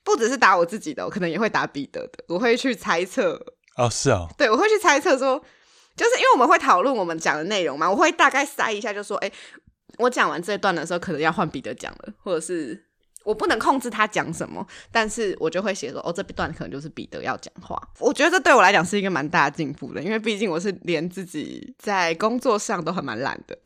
[0.04, 2.24] 不只是打我自己的，我可能也会打彼得的。
[2.28, 3.44] 我会去猜测。
[3.76, 4.28] 哦，是啊。
[4.38, 5.44] 对，我会去猜测说，
[5.96, 9.32] 就是因为我们会讨论我们讲的内容嘛，我会大概塞一下，就说，哎，
[9.98, 12.84] 我讲完这一段的时候，可能要换彼得讲了，或者是。
[13.26, 17.76] 我不能控制他讲什么，但是我就会写说，哦，这段可能就是彼得要讲话。
[17.98, 23.58] 我觉得这对我来讲是一个蛮大的进步的，因为毕竟我是连自己在工作上都还蛮懒的。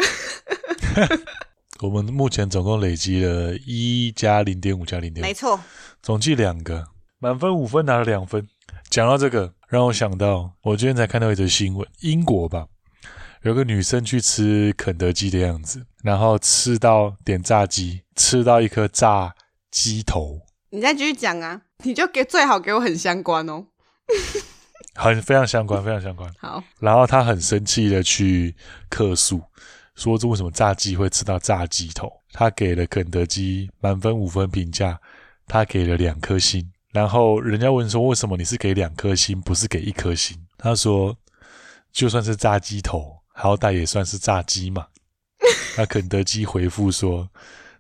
[1.84, 5.60] 我们目前总共累积了一加零点五加零点五， 没错，
[6.02, 6.86] 总计两个，
[7.20, 8.48] 满分五分拿了两分。
[8.89, 12.68] 讲到这个，让我想到我今天才看到一则新闻，英国吧，
[13.43, 19.36] 有个女生去吃肯德基的样子，然后吃到点炸鸡，吃到一颗炸。
[19.71, 21.62] 鸡头，你再继续讲啊！
[21.84, 23.67] 你就给最好给我很相关哦，
[24.97, 26.28] 很非常相关，非常相关。
[26.39, 28.56] 好，然后她很生气的去
[28.89, 29.39] 客诉，
[29.93, 32.12] 说这为什么炸鸡会吃到炸鸡头？
[32.34, 34.99] 她给了肯德基满分五分评价，
[35.45, 36.67] 他给了两颗星。
[36.91, 40.36] 然后人家问说，为什么你是给两颗星，不是给一颗星？
[40.58, 41.15] 她说，
[41.91, 44.86] 就算是炸鸡头，好歹也算是炸鸡嘛。
[45.78, 47.30] 那肯德基回复说。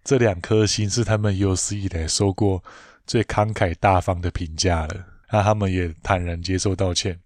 [0.01, 2.63] 这两颗星是他们有史以来收过
[3.05, 7.19] 最慷慨大方的评价了，那他们也坦然接受道歉，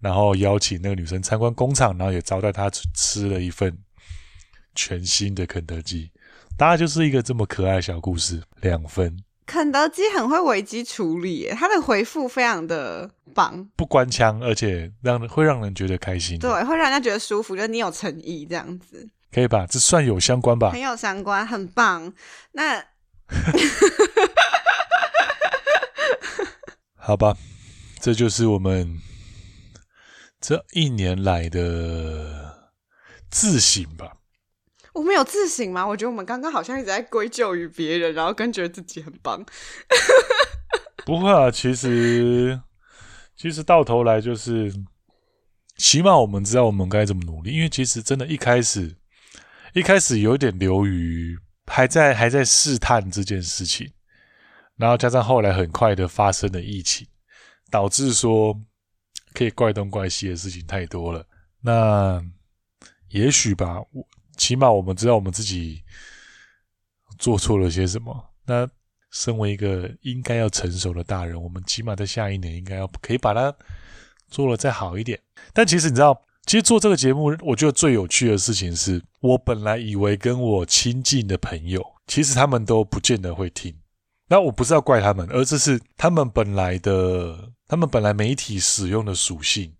[0.00, 3.78] 然后邀请那个女生参观工厂，然后也招待她吃了一份
[4.74, 6.10] 全新的肯德基。
[6.56, 9.16] 大概就是一个这么可爱的小故事，两分。
[9.44, 19.08] 肯德基很会危机处理，他的回复非常的棒，不官腔，而且让人会让人觉得开心，对，会让人家觉得舒服，就是你有诚意这样子。
[19.32, 19.66] 可以吧？
[19.68, 20.70] 这算有相关吧？
[20.70, 22.12] 很有相关，很棒。
[22.52, 22.84] 那
[26.96, 27.36] 好吧，
[28.00, 29.00] 这就是我们
[30.40, 32.70] 这一年来的
[33.30, 34.18] 自省吧。
[34.92, 35.86] 我们有自省吗？
[35.86, 39.44] 我觉得我们刚刚好像一直在归咎于别人，然后更觉得自己很棒。
[41.04, 42.60] 不会啊，其实
[43.36, 44.72] 其实到头来就是，
[45.76, 47.52] 起码我们知道我们该怎么努力。
[47.52, 48.96] 因为其实真的，一开始。
[49.74, 53.90] 一开始有点流于还在还在试探这件事情，
[54.76, 57.08] 然后加上后来很快的发生了疫情，
[57.70, 58.54] 导致说
[59.32, 61.26] 可以怪东怪西的事情太多了。
[61.62, 62.22] 那
[63.08, 64.06] 也许吧，我
[64.42, 65.82] 起码我们知道我们自己
[67.18, 68.12] 做错了些什么。
[68.44, 68.68] 那
[69.10, 73.54] 身为一个应该要成熟的大人，我们起码在下一年应该要可以把它
[74.28, 75.20] 做得再好一点。
[75.52, 76.20] 但其实你知道。
[76.44, 83.72] 其实做这个节目，我觉得最有趣的事情是，我本来以为跟我亲近的朋友，其实他们都不见得会听。
[84.28, 89.72] 那我不是要怪他们，而这是他们本来的，他们本来媒体使用的属性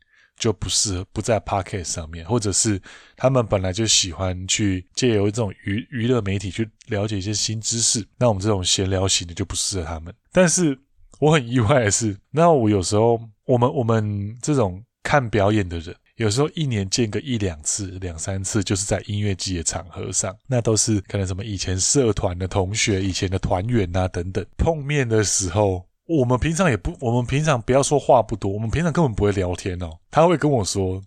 [0.43, 2.83] 就不适合不在 Podcast 上面，或者是
[3.17, 8.05] 他们本来就喜欢去借由这种娱娱乐媒体去了解一些新知识。
[8.19, 10.13] 那我们这种闲聊型的就不适合他们。
[10.33, 10.77] 但是
[11.21, 15.95] 我很意外的是，那我有时候我们 我们这种看表演的人。
[16.17, 29.91] 有时候一年见个一两次、两三次，就是在音乐季的场合上，那都是可能什么以前社团的同学、以前的团员啊等等碰面的时候，我们平常也不，我们平常不要说话不多，我们平常根本不会聊天哦。
[30.11, 31.03] 他会跟我说，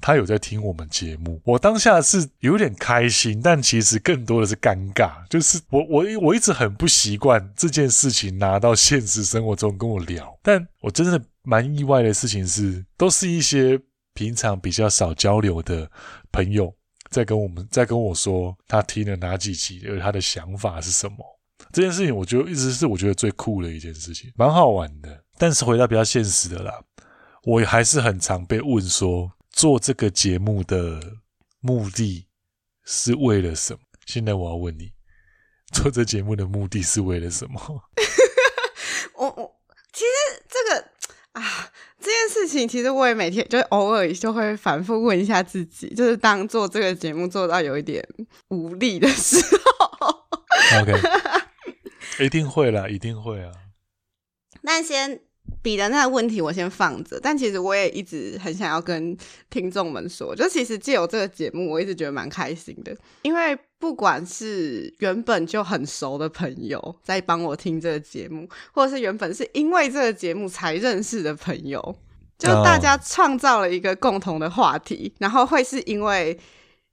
[0.00, 13.80] 他有在听我们节目，我当下是有点开心，但其实更多的是尴尬，就是我我我一直很不习惯这件事情拿到现实生活中跟我聊，但我真的蛮意外的事情是，都是一些。
[14.14, 15.88] 平常比较少交流的
[16.32, 16.74] 朋友，
[17.08, 21.18] 在跟我们在跟我说他听了哪几集，而他的想法是什么？
[21.72, 25.24] 这件事情，我觉得一直是我觉得最酷的一件事情，蛮好玩的。
[25.36, 26.80] 但是回到比较现实的啦，
[27.44, 31.00] 我还是很常被问说，做这个节目的
[31.60, 32.26] 目的
[32.84, 33.80] 是为了什么？
[34.06, 34.92] 现在我要问你，
[35.72, 37.60] 做这节目的目的是为了什么？
[39.16, 39.56] 我我
[39.92, 40.84] 其实这个
[41.32, 41.70] 啊。
[42.00, 48.02] 这件事情其实我也每天就偶尔就会反复问一下自己，就是当做这个节目做到有一点
[48.50, 49.36] 无力的时
[49.98, 50.06] 候
[50.80, 50.92] ，OK，
[52.20, 53.52] 一定会啦，一定会啊。
[54.62, 55.20] 那先
[55.62, 59.16] 彼得那个问题我先放着，但其实我也一直很想要跟
[59.48, 71.96] 听众们说，就其实借由这个节目，我一直觉得蛮开心的，因为不管是原本就很熟的朋友在帮我听这个节目，或者是原本是因为这个节目才认识的朋友，
[72.38, 76.38] 就大家创造了一个共同的话题，然后会是因为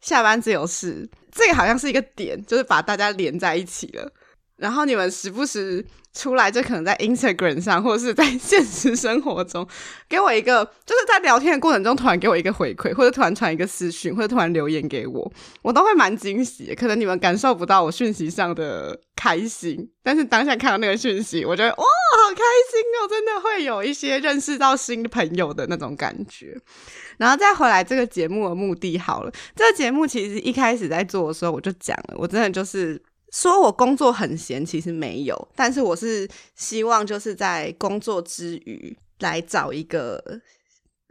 [0.02, 4.14] 下班自由事，这个好像是一个点，就是把大家连在一起了。
[4.58, 9.68] 然后你们时不时出来，就可能在 Instagram 上，或者是在 现实生活中，
[10.08, 15.30] 给我一个，就是在聊天的过程中，突然给我一个回馈，或者突然传一个私讯，或者突然留言给我，
[15.62, 16.74] 我都会蛮惊喜。
[16.74, 22.42] 可能你们感受不到我讯息上的开心，但是当下看到那个讯息，我觉得哇，好开
[22.72, 23.08] 心哦！
[23.10, 26.58] 真的会有一些认识到新朋友的那种感觉。
[27.18, 33.02] 然后再回来这个节目的目的好了，这个节目其实一开始在做的时候，我就讲了，我真的就是。
[33.36, 36.26] 说我工作很闲，其实没有，但是我是
[36.56, 40.40] 希望就是在工作之余来找一个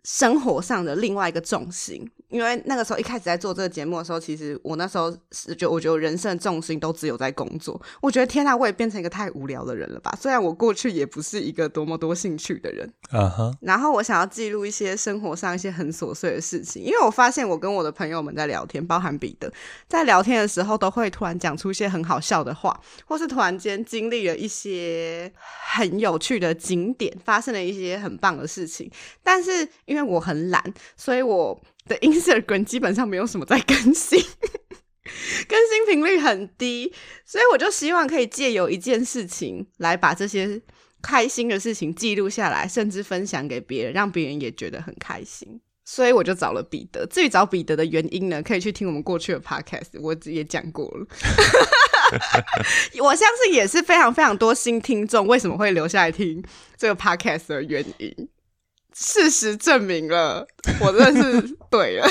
[0.05, 2.11] 生活上的另外一个重心。
[2.35, 7.80] 因为那个时候一开始在做这个节目的时候，其实我那时候是就我觉得人生的重心都只有在工作。
[8.03, 10.12] 我觉得天呐，我也变成一个太无聊的人了吧？
[10.20, 13.53] 虽然我过去也不是一个多么多兴趣的人，啊哈、uh。
[13.53, 13.57] Huh.
[13.61, 19.53] 然后我想要记录一些生活上一些很琐碎的事情，因为我发现我跟我的朋友们在聊天，包含彼得，
[19.87, 25.32] 在聊天的时候都会突然讲出一些很好笑的话，或是突然间经历了一些
[25.72, 28.91] 很有趣的景点，发生了一些很棒的事情。
[29.22, 30.61] 但是因为我很懒，
[30.97, 31.62] 所以我。
[31.89, 34.18] 的 Instagram 基本上没有什么在更新，
[35.49, 36.93] 更新频率很低，
[37.24, 40.61] 所以我就希望可以借由一件事情来把这些
[41.03, 45.61] 开心的事情记录下来，甚至分享给别人，让别人也觉得很开心。
[45.87, 47.07] 所以我就找了彼得。
[47.07, 51.07] 至于找彼得的原因呢，可以去听我们过去的 Podcast，我也讲过了。
[53.03, 56.43] 我相信也是非常非常多新听众为什么会留下来听
[56.78, 58.28] 这个 Podcast 的原因。
[58.95, 60.47] 事实证明了，
[60.80, 62.09] 我真的是 对了。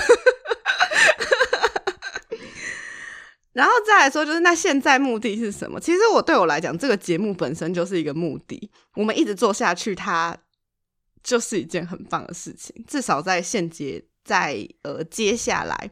[3.54, 5.80] 然后再来说，就是那现在目的是什么？
[5.80, 8.72] 其实我对我来讲，这个节目本身就是一个目的。
[8.96, 10.36] 我们一直做下去，它
[11.24, 12.84] 就是一件很棒的事情。
[12.88, 15.92] 至少在现阶，在呃接下来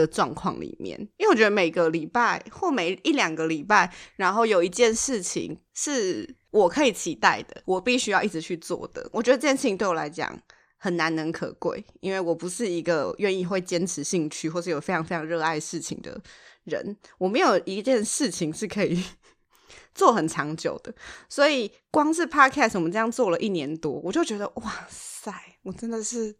[0.00, 6.36] 的状况里面，因为我觉得每个礼拜或每一两个礼拜，然后有一件事情是。
[6.52, 9.06] 我可以期待的，我必须要一直去做的。
[9.12, 10.34] 我觉得这件事情对我来讲
[10.78, 16.18] 很难能可贵，因为我不是一个愿意会坚持兴趣或是有非常非常热爱事情的
[16.64, 16.96] 人。
[17.18, 19.04] 我没有一件事情是可以
[19.94, 20.94] 做很长久的，
[21.28, 25.30] 所以光是 Podcast 我们这样做了一年多，我就觉得哇塞，
[25.62, 26.34] 我真的是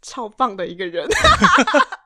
[0.00, 1.04] 超棒的一个人。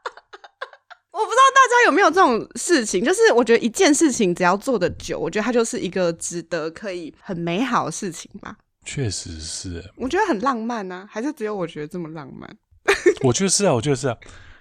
[1.12, 8.56] 我不知道大家有没有这种事情，就是我觉得一件事情只要做的久，我觉得它就是一个值得可以很美好的事情吧。
[8.84, 12.48] 确实是，我觉得很浪漫呢、啊，还是只有我觉得这么浪漫？
[13.22, 14.16] 我觉得是啊，我觉得是啊。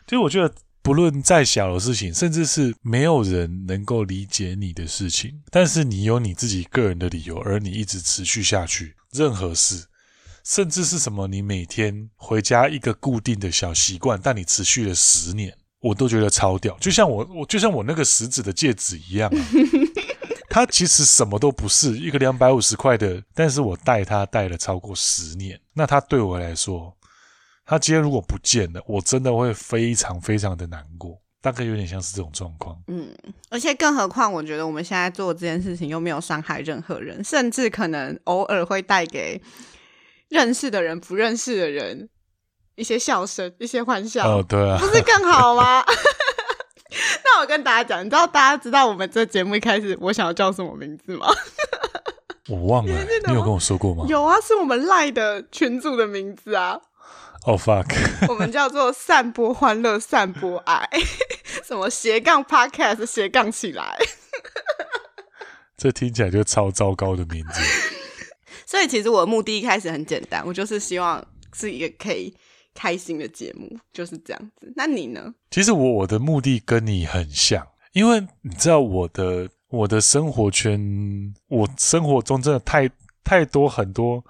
[0.05, 9.85] 其实我觉得，不论再小的事情，甚至是没有人能够理解你的事情，但是你有你自己个人的理由，而你一直持续下去，任何事，
[10.43, 15.55] 甚至是什么，你每天回家一个固定的小习惯，但你持续了十年。
[15.81, 19.39] 我都觉得超屌，就像我我就像我那个食指的戒指一样啊，
[20.49, 26.93] 它其实什么都不是，一个两百五十块的，但是我戴它戴了超过十年，那它对我来说，
[27.65, 32.77] 它今天如果不见了，我真的会非常非常的难过，大概有点像是这种状况。
[32.87, 33.15] 嗯，
[33.49, 39.41] 而且更何况，我觉得我们现在做这件事情又没有伤害任何人，甚至可能偶尔会带给
[40.27, 42.09] 认识的人、不认识的人。
[42.79, 45.83] 一些笑声，一些欢笑，哦，对啊，不是更好吗？
[47.23, 51.27] 那我跟大家讲，你知道大家知道我们这节目一开始我想要叫什么名字吗？
[52.47, 52.93] 我忘了，
[53.27, 54.05] 你有跟我说过吗？
[54.07, 56.79] 有啊，是我们赖的群组的名字啊。
[57.45, 57.85] 哦，fuck，
[58.27, 60.89] 我们叫做散播欢乐，散播爱，
[61.65, 63.97] 什么斜杠 podcast 斜杠起来。
[65.77, 67.61] 这听起来就超糟糕的名字。
[68.65, 72.35] 所以其实我的目的一开始很简单，我就是希望是一个可以。
[72.79, 74.71] 开心的节目就是这样子。
[74.73, 75.33] 那你呢？
[75.51, 80.79] 其实我我的目的跟你很像，因为你知道我的我的生活圈，
[81.49, 82.89] 我生活中真的太
[83.21, 84.23] 太多很多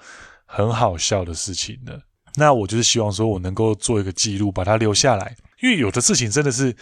[0.48, 2.02] 很好笑的事情了。
[2.36, 5.36] 那我就是希望说我能够做一个记录，把它留下来。
[5.62, 6.76] 因为有的事情真的是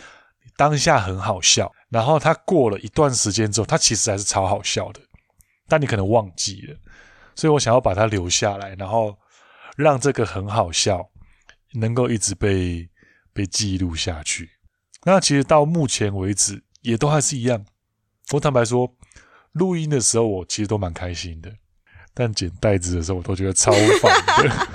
[0.55, 5.01] 当下很好笑，然后它过了一段时间之后，它其实还是超好笑的，
[5.67, 6.77] 但你可能忘记了。
[7.35, 9.17] 所以我想要把它留下来，然后
[9.75, 11.05] 让这个很好笑。
[11.73, 12.89] 能够一直被
[13.33, 14.51] 被记录下去，
[15.03, 17.65] 那其实到目前为止也都还是一样。
[18.31, 18.95] 我坦白说，
[19.51, 21.53] 录音的时候我其实都蛮开心的，
[22.13, 24.55] 但剪袋子的时候我都觉得超烦的。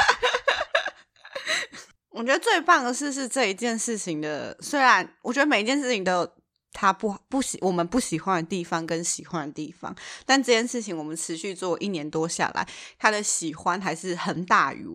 [2.11, 6.33] 我觉得最棒的事是这一件事情的，虽然我觉得每一件事情都有
[6.73, 12.69] 它不不喜我们不喜欢的地方跟喜欢的地方，但这件事情我们持续做一年多下来，
[12.99, 14.87] 它的喜欢还是很大于。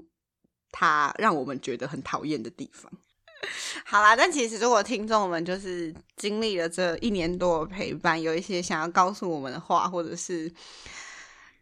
[0.79, 2.91] 他让我们觉得很讨厌的地方，
[3.83, 10.53] 好啦，但其实如果听众们就是经历了这一年多的陪伴，有一些想要告诉我们的话，或者是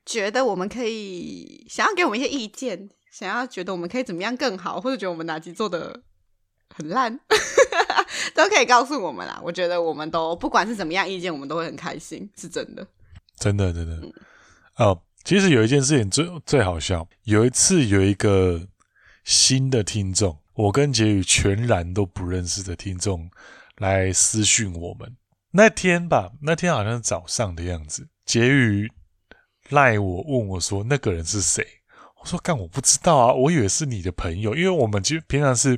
[0.05, 6.01] 觉得我们可以想要给我们一些意见，想要觉得我们可以怎么样更好，或者觉得我们哪集做的
[6.75, 7.17] 很烂，
[8.35, 9.39] 都可以告诉我们啦。
[9.41, 12.85] 我觉得我们都不管是怎么样意见，我们都会很开心，是真的，
[13.39, 14.01] 真的真的。
[14.75, 18.67] 哦，其实有一件事情最最好笑，有一次有一个
[19.25, 20.39] 新的听众。
[20.53, 23.29] 我跟婕妤全然都不认识的听众
[23.79, 25.17] 来私讯我们，
[25.51, 28.07] 那天吧，那天好像是早上的样子。
[28.25, 28.89] 婕妤
[29.67, 31.67] 赖我问我说：“那个人是谁？”
[32.21, 35.77] 我说：“干，我不知道啊，我以为是你的朋友，因为我们就平常是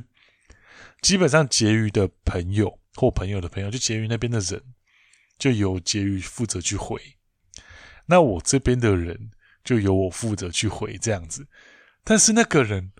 [1.00, 4.62] 基本上婕妤的朋友或朋友的朋友，就婕妤那边的人
[5.38, 7.02] 就由婕妤负责去回，
[8.06, 9.32] 那我这边的人
[9.64, 11.48] 就由我负责去回这样子。
[12.04, 12.92] 但是那个人。”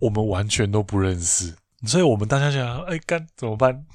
[0.00, 1.54] 我们完全都不认识，
[1.86, 3.86] 所以我们当下想，哎，干怎么办？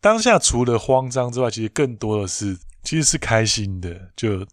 [0.00, 4.46] 当下除了慌张之外，其实更多的是，其实是开心的，就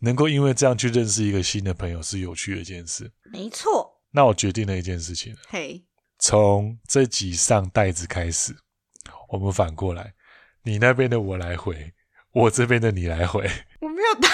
[0.00, 3.10] 能够因为这样去认识一个新的朋友，是有趣的一件事。
[3.32, 4.00] 没错。
[4.10, 5.84] 那我决定了一件事情，嘿，
[6.18, 8.56] 从这集上袋子开始，
[9.28, 10.14] 我们反过来，
[10.62, 11.92] 你那边的我来回，
[12.32, 13.50] 我这边的你来回。
[13.80, 14.28] 我没有答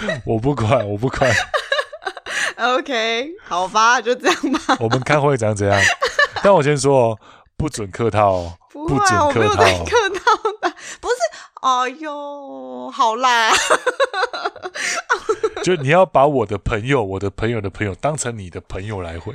[0.00, 1.34] 应耶， 我不管，我不管。
[2.58, 4.76] OK，好吧，就这样吧。
[4.80, 5.80] 我们看会长怎样？
[6.42, 7.18] 但我先说哦，
[7.56, 11.14] 不准客套哦，不准客套，客套的，不是。
[11.60, 13.52] 哎呦，好啦，
[15.64, 19.34] 就你要把我的朋友、我的朋友的朋友当成你的朋友来回，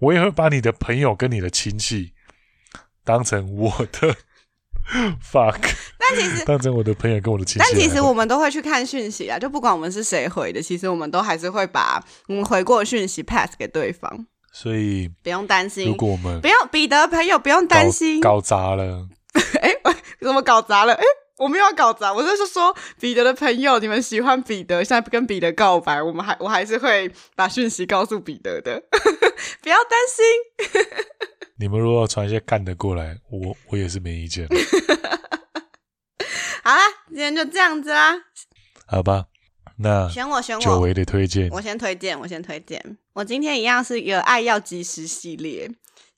[0.00, 2.12] 我也会把你的朋友跟你的亲戚
[3.04, 4.16] 当成我的。
[5.22, 5.72] fuck，
[6.10, 15.86] 但其实当成我的朋友跟我的亲戚，但其实我们都会去看讯息啊，就不管我们是谁回的，其实我们都还是会把我们回过的讯息 pass 给对方，所以不用担心。
[15.86, 19.08] 如果我们不用彼得朋友不用担心搞砸了，
[19.62, 20.92] 哎、欸，怎么搞砸了？
[20.94, 21.06] 哎、欸，
[21.38, 28.82] 我没有搞砸，我就是说彼得的朋友，你们喜欢彼得，现在跟彼得告白，我们还我还是会把讯息告诉彼得的，
[29.62, 30.84] 不要担心。
[31.56, 34.46] 你们如果传一些干的过来，我我也是没意见。
[36.64, 38.14] 好啦，今天就这样子啦。
[38.86, 39.26] 好吧，
[39.76, 42.96] 那选我选我，久违的推荐，我先推荐，我先推荐。
[43.12, 45.70] 我今天一样是一个爱要及时系列，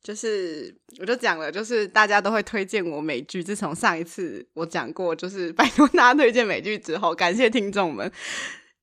[0.04, 3.42] 就是我就讲了，就是大家都会推荐我美剧。
[3.42, 8.08] 自从上一次我讲过，就是拜托大家推荐美剧之后，感谢听众们，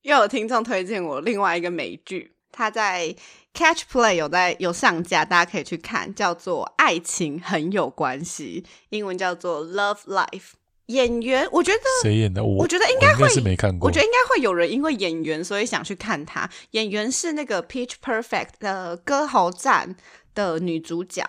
[0.02, 3.16] 又有听众推荐我另外一个美剧，它在。
[3.56, 10.54] Catch Play 有在有上架，大家可以去看，叫做《爱情很有关系》，英文叫做 Love Life。
[10.88, 12.44] 演员我觉得谁演的？
[12.44, 13.88] 我我觉得应该会是没看过。
[13.88, 16.50] 我觉得应该会有人因为演员所以想去看他。
[16.72, 19.96] 演员是那个 Pitch Perfect 的歌喉战
[20.36, 21.24] 的女主角。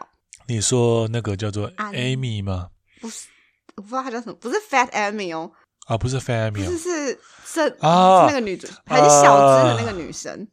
[0.47, 2.69] 你说那个叫做 Amy 吗？
[3.01, 3.29] 不是，
[3.77, 5.53] 我不知道她叫什么，不是 Fat Amy 哦。
[5.87, 10.49] 啊，不是 Fat Amy，是是是，啊、是那个女主，很小只的那个女生。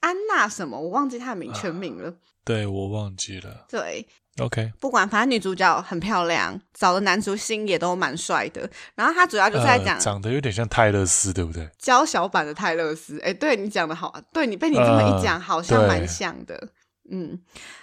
[0.00, 0.78] 安娜什么？
[0.78, 2.14] 我忘记她的名全名了。
[2.46, 3.66] 对，我忘记了。
[3.68, 4.06] 对
[4.38, 8.70] ，OK，不管，反正女主角很漂亮，找的男主星也都蛮帅的。
[8.94, 11.68] 然后他主要就是在讲、呃，长得有点像泰勒斯，对不对？
[11.76, 13.20] 娇小版的泰勒斯。
[13.20, 16.68] 哎，对你讲的好，对你被你这么一讲，呃、好像蛮像的。
[17.10, 17.38] 嗯，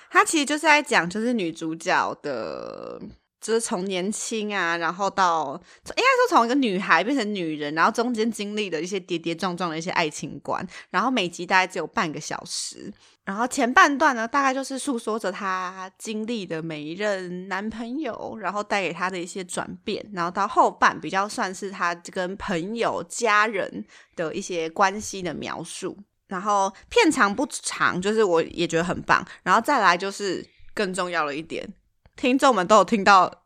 [0.09, 3.01] 他其实就是在讲，就是女主角的。
[3.43, 12.89] 就是从年轻啊，然后到应该说从一个女孩变成女人，然后中间经历的一些跌跌撞撞的一些爱情观，然后每集大概只有半个小时，
[13.25, 25.97] 然后前半段呢，大概就是诉说着她经历的每一任男朋友，然后带给她的一些转变，然后到后半比较算是她跟朋友、家人的一些关系的描述，
[26.27, 31.73] 然后片长不长，就是我也觉得很棒，然后再来就是更重要的一点。
[32.17, 33.43] 听众们都有听到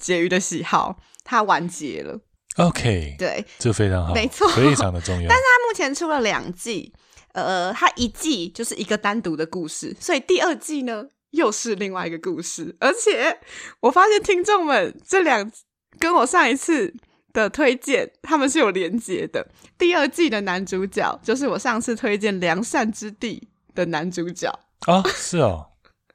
[0.00, 2.20] 婕妤的喜好，他完结了。
[2.56, 5.26] OK，对，这非常好，没错，非常的重要。
[5.30, 6.92] 但是他目前出了两季，
[7.32, 12.76] 呃，它一季就是一个单独的故事，所以第二季呢又是另外一个故事。
[12.80, 13.38] 而且
[13.80, 15.50] 我发现听众们这两
[15.98, 16.94] 跟我上一次
[17.32, 19.46] 的推荐，他们是有连结的。
[19.78, 24.48] 第二季的男主角就是我上次推荐《良善之地》的男主角
[24.86, 25.66] 啊，是哦。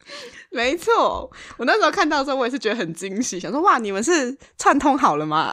[0.51, 5.51] 没错，我那时候看到的时候，我也是觉得很惊喜，想说哇，你们是串通好了吗？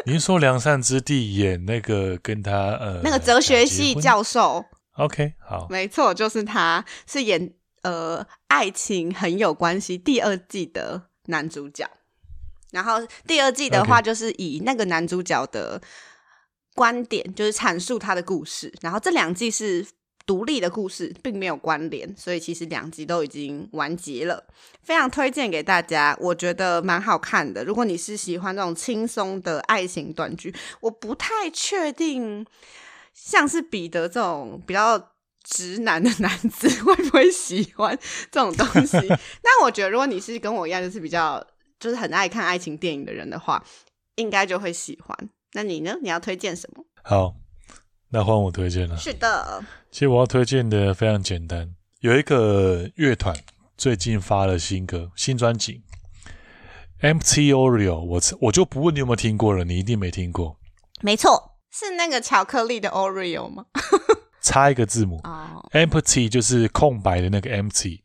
[0.06, 11.88] 您说良善之地演那个跟他呃那个哲学系教授，OK 好，没错，就是他是演呃爱情很有关系第二季的男主角，
[12.70, 15.80] 然后第二季的话就是以那个男主角的
[16.74, 19.86] 观点，就是阐述他的故事，然后这两季是。
[20.30, 24.46] 独立的故事，并没有关联，所以其实两集都已经完结了，
[24.80, 27.64] 非常推荐给大家，我觉得蛮好看的。
[27.64, 32.46] 如果你是喜欢那种轻松的爱情短剧，我不太确定，
[33.12, 35.10] 像是彼得这种比较
[35.42, 37.98] 直男的男子会不会喜欢
[38.30, 38.96] 这种东西。
[39.42, 41.44] 那我觉得，如果你是跟我一样，就是比较
[41.80, 43.64] 就是很爱看爱情电影的人的话，
[44.14, 45.28] 应该就会喜欢。
[45.54, 45.98] 那你呢？
[46.00, 46.84] 你要推荐什么？
[47.02, 47.34] 好，
[48.10, 48.96] 那换我推荐了。
[48.96, 53.34] 是的，其实我要推荐的非常简单，有一个乐团
[53.76, 55.82] 最近发了新歌、新专辑
[57.00, 58.00] ，Empty Oreo。
[58.00, 60.56] 我我就不问你有没有听过了，你一定没听过。
[61.00, 63.66] 没错，是那个巧克力的 Oreo 吗？
[64.42, 65.20] 差一个字母。
[65.22, 65.64] Oh.
[65.72, 68.00] Empty 就是空白的那个 empty，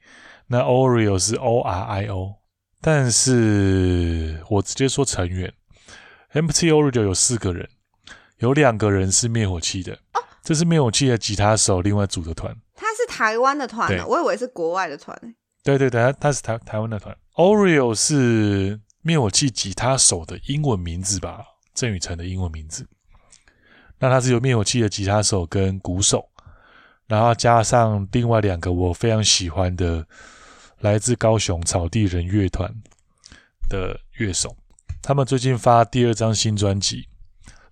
[0.48, 2.36] 那 Oreo 是 O R I O，
[2.80, 5.52] 但是我直接说成员。
[6.34, 7.70] Empty Oreo 有四个人，
[8.46, 9.94] 有两个人是灭火器的。
[10.14, 12.56] 哦，这是灭火器的吉他手，另外组的团。
[12.76, 15.20] 他是台湾的团啊，我以为是国外的团。
[15.64, 17.16] 对对对，他他是台台湾的团。
[17.34, 21.44] Oreo 是灭火器吉他手的英文名字吧？
[21.74, 22.88] 郑宇成的英文名字。
[23.98, 26.30] 那他是由灭火器的吉他手跟鼓手，
[27.08, 30.06] 然后加上另外两个我非常喜欢的
[30.82, 32.72] 来自高雄草地人乐团
[33.68, 34.56] 的乐手。
[35.02, 37.08] 他们最近发第二张新专辑，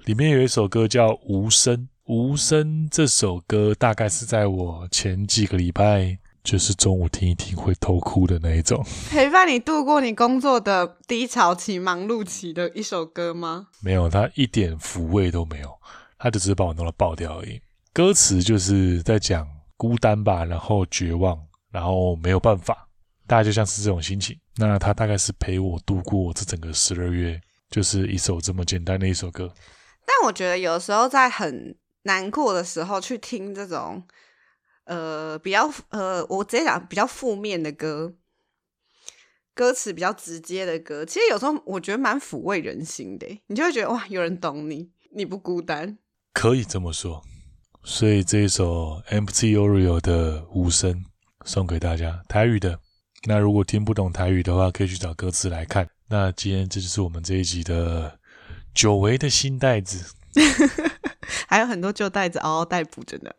[0.05, 1.77] 里面有一首歌叫《无声》。
[2.03, 13.67] 《无声》这首歌大概是在我前几个礼拜，就是中午听一听会偷哭的那一种， 陪伴你度过你工作的低潮期、忙碌期的一首歌吗？
[13.79, 15.73] 没有，它一点抚慰都没有，
[16.17, 17.61] 它就只是把我弄到爆掉而已。
[17.93, 19.47] 歌词就是在讲
[19.77, 21.39] 孤单吧，然后绝望，
[21.71, 22.89] 然后没有办法。
[23.25, 27.39] 大概就像是这种心情，那它大概是陪我度过这整个十二月，
[27.69, 29.49] 就是一首这么简单的一首歌。
[30.05, 34.03] 但我觉得有时候在很难过的时候去听这种，
[34.85, 38.13] 呃，比较呃，我直接讲比较负面的歌，
[39.53, 45.97] 歌词比较直接的歌，其实有时候我觉得蛮抚慰人心的，你就会觉得哇，有人懂你，你不孤单，
[46.33, 47.23] 可以这么说。
[47.85, 51.03] 所以这一首 Empty Oreo 的无声
[51.43, 52.79] 送给大家，台语的。
[53.25, 55.87] 那如果听不懂台语的话，可以去找歌词来看。
[56.09, 58.19] 那今天这就是我们这一集的
[58.73, 60.13] 久违的新袋子，
[61.47, 63.31] 还有很多旧袋子嗷嗷待哺着呢。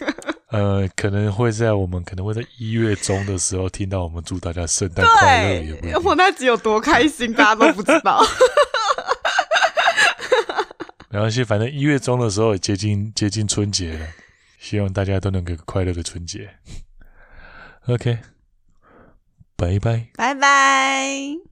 [0.50, 5.62] 呃，可能会在我们可能会在一月中的时候听到我们祝大家圣诞快乐。
[5.62, 6.00] 有没有？
[6.00, 8.24] 我那集有多开心，大家都不知道。
[11.10, 14.06] 没关系，反正一月中的时候也接近接近春节了，
[14.58, 16.50] 希望大家都能给个快乐的春节。
[17.88, 18.18] OK。
[19.56, 21.47] 拜拜，拜拜。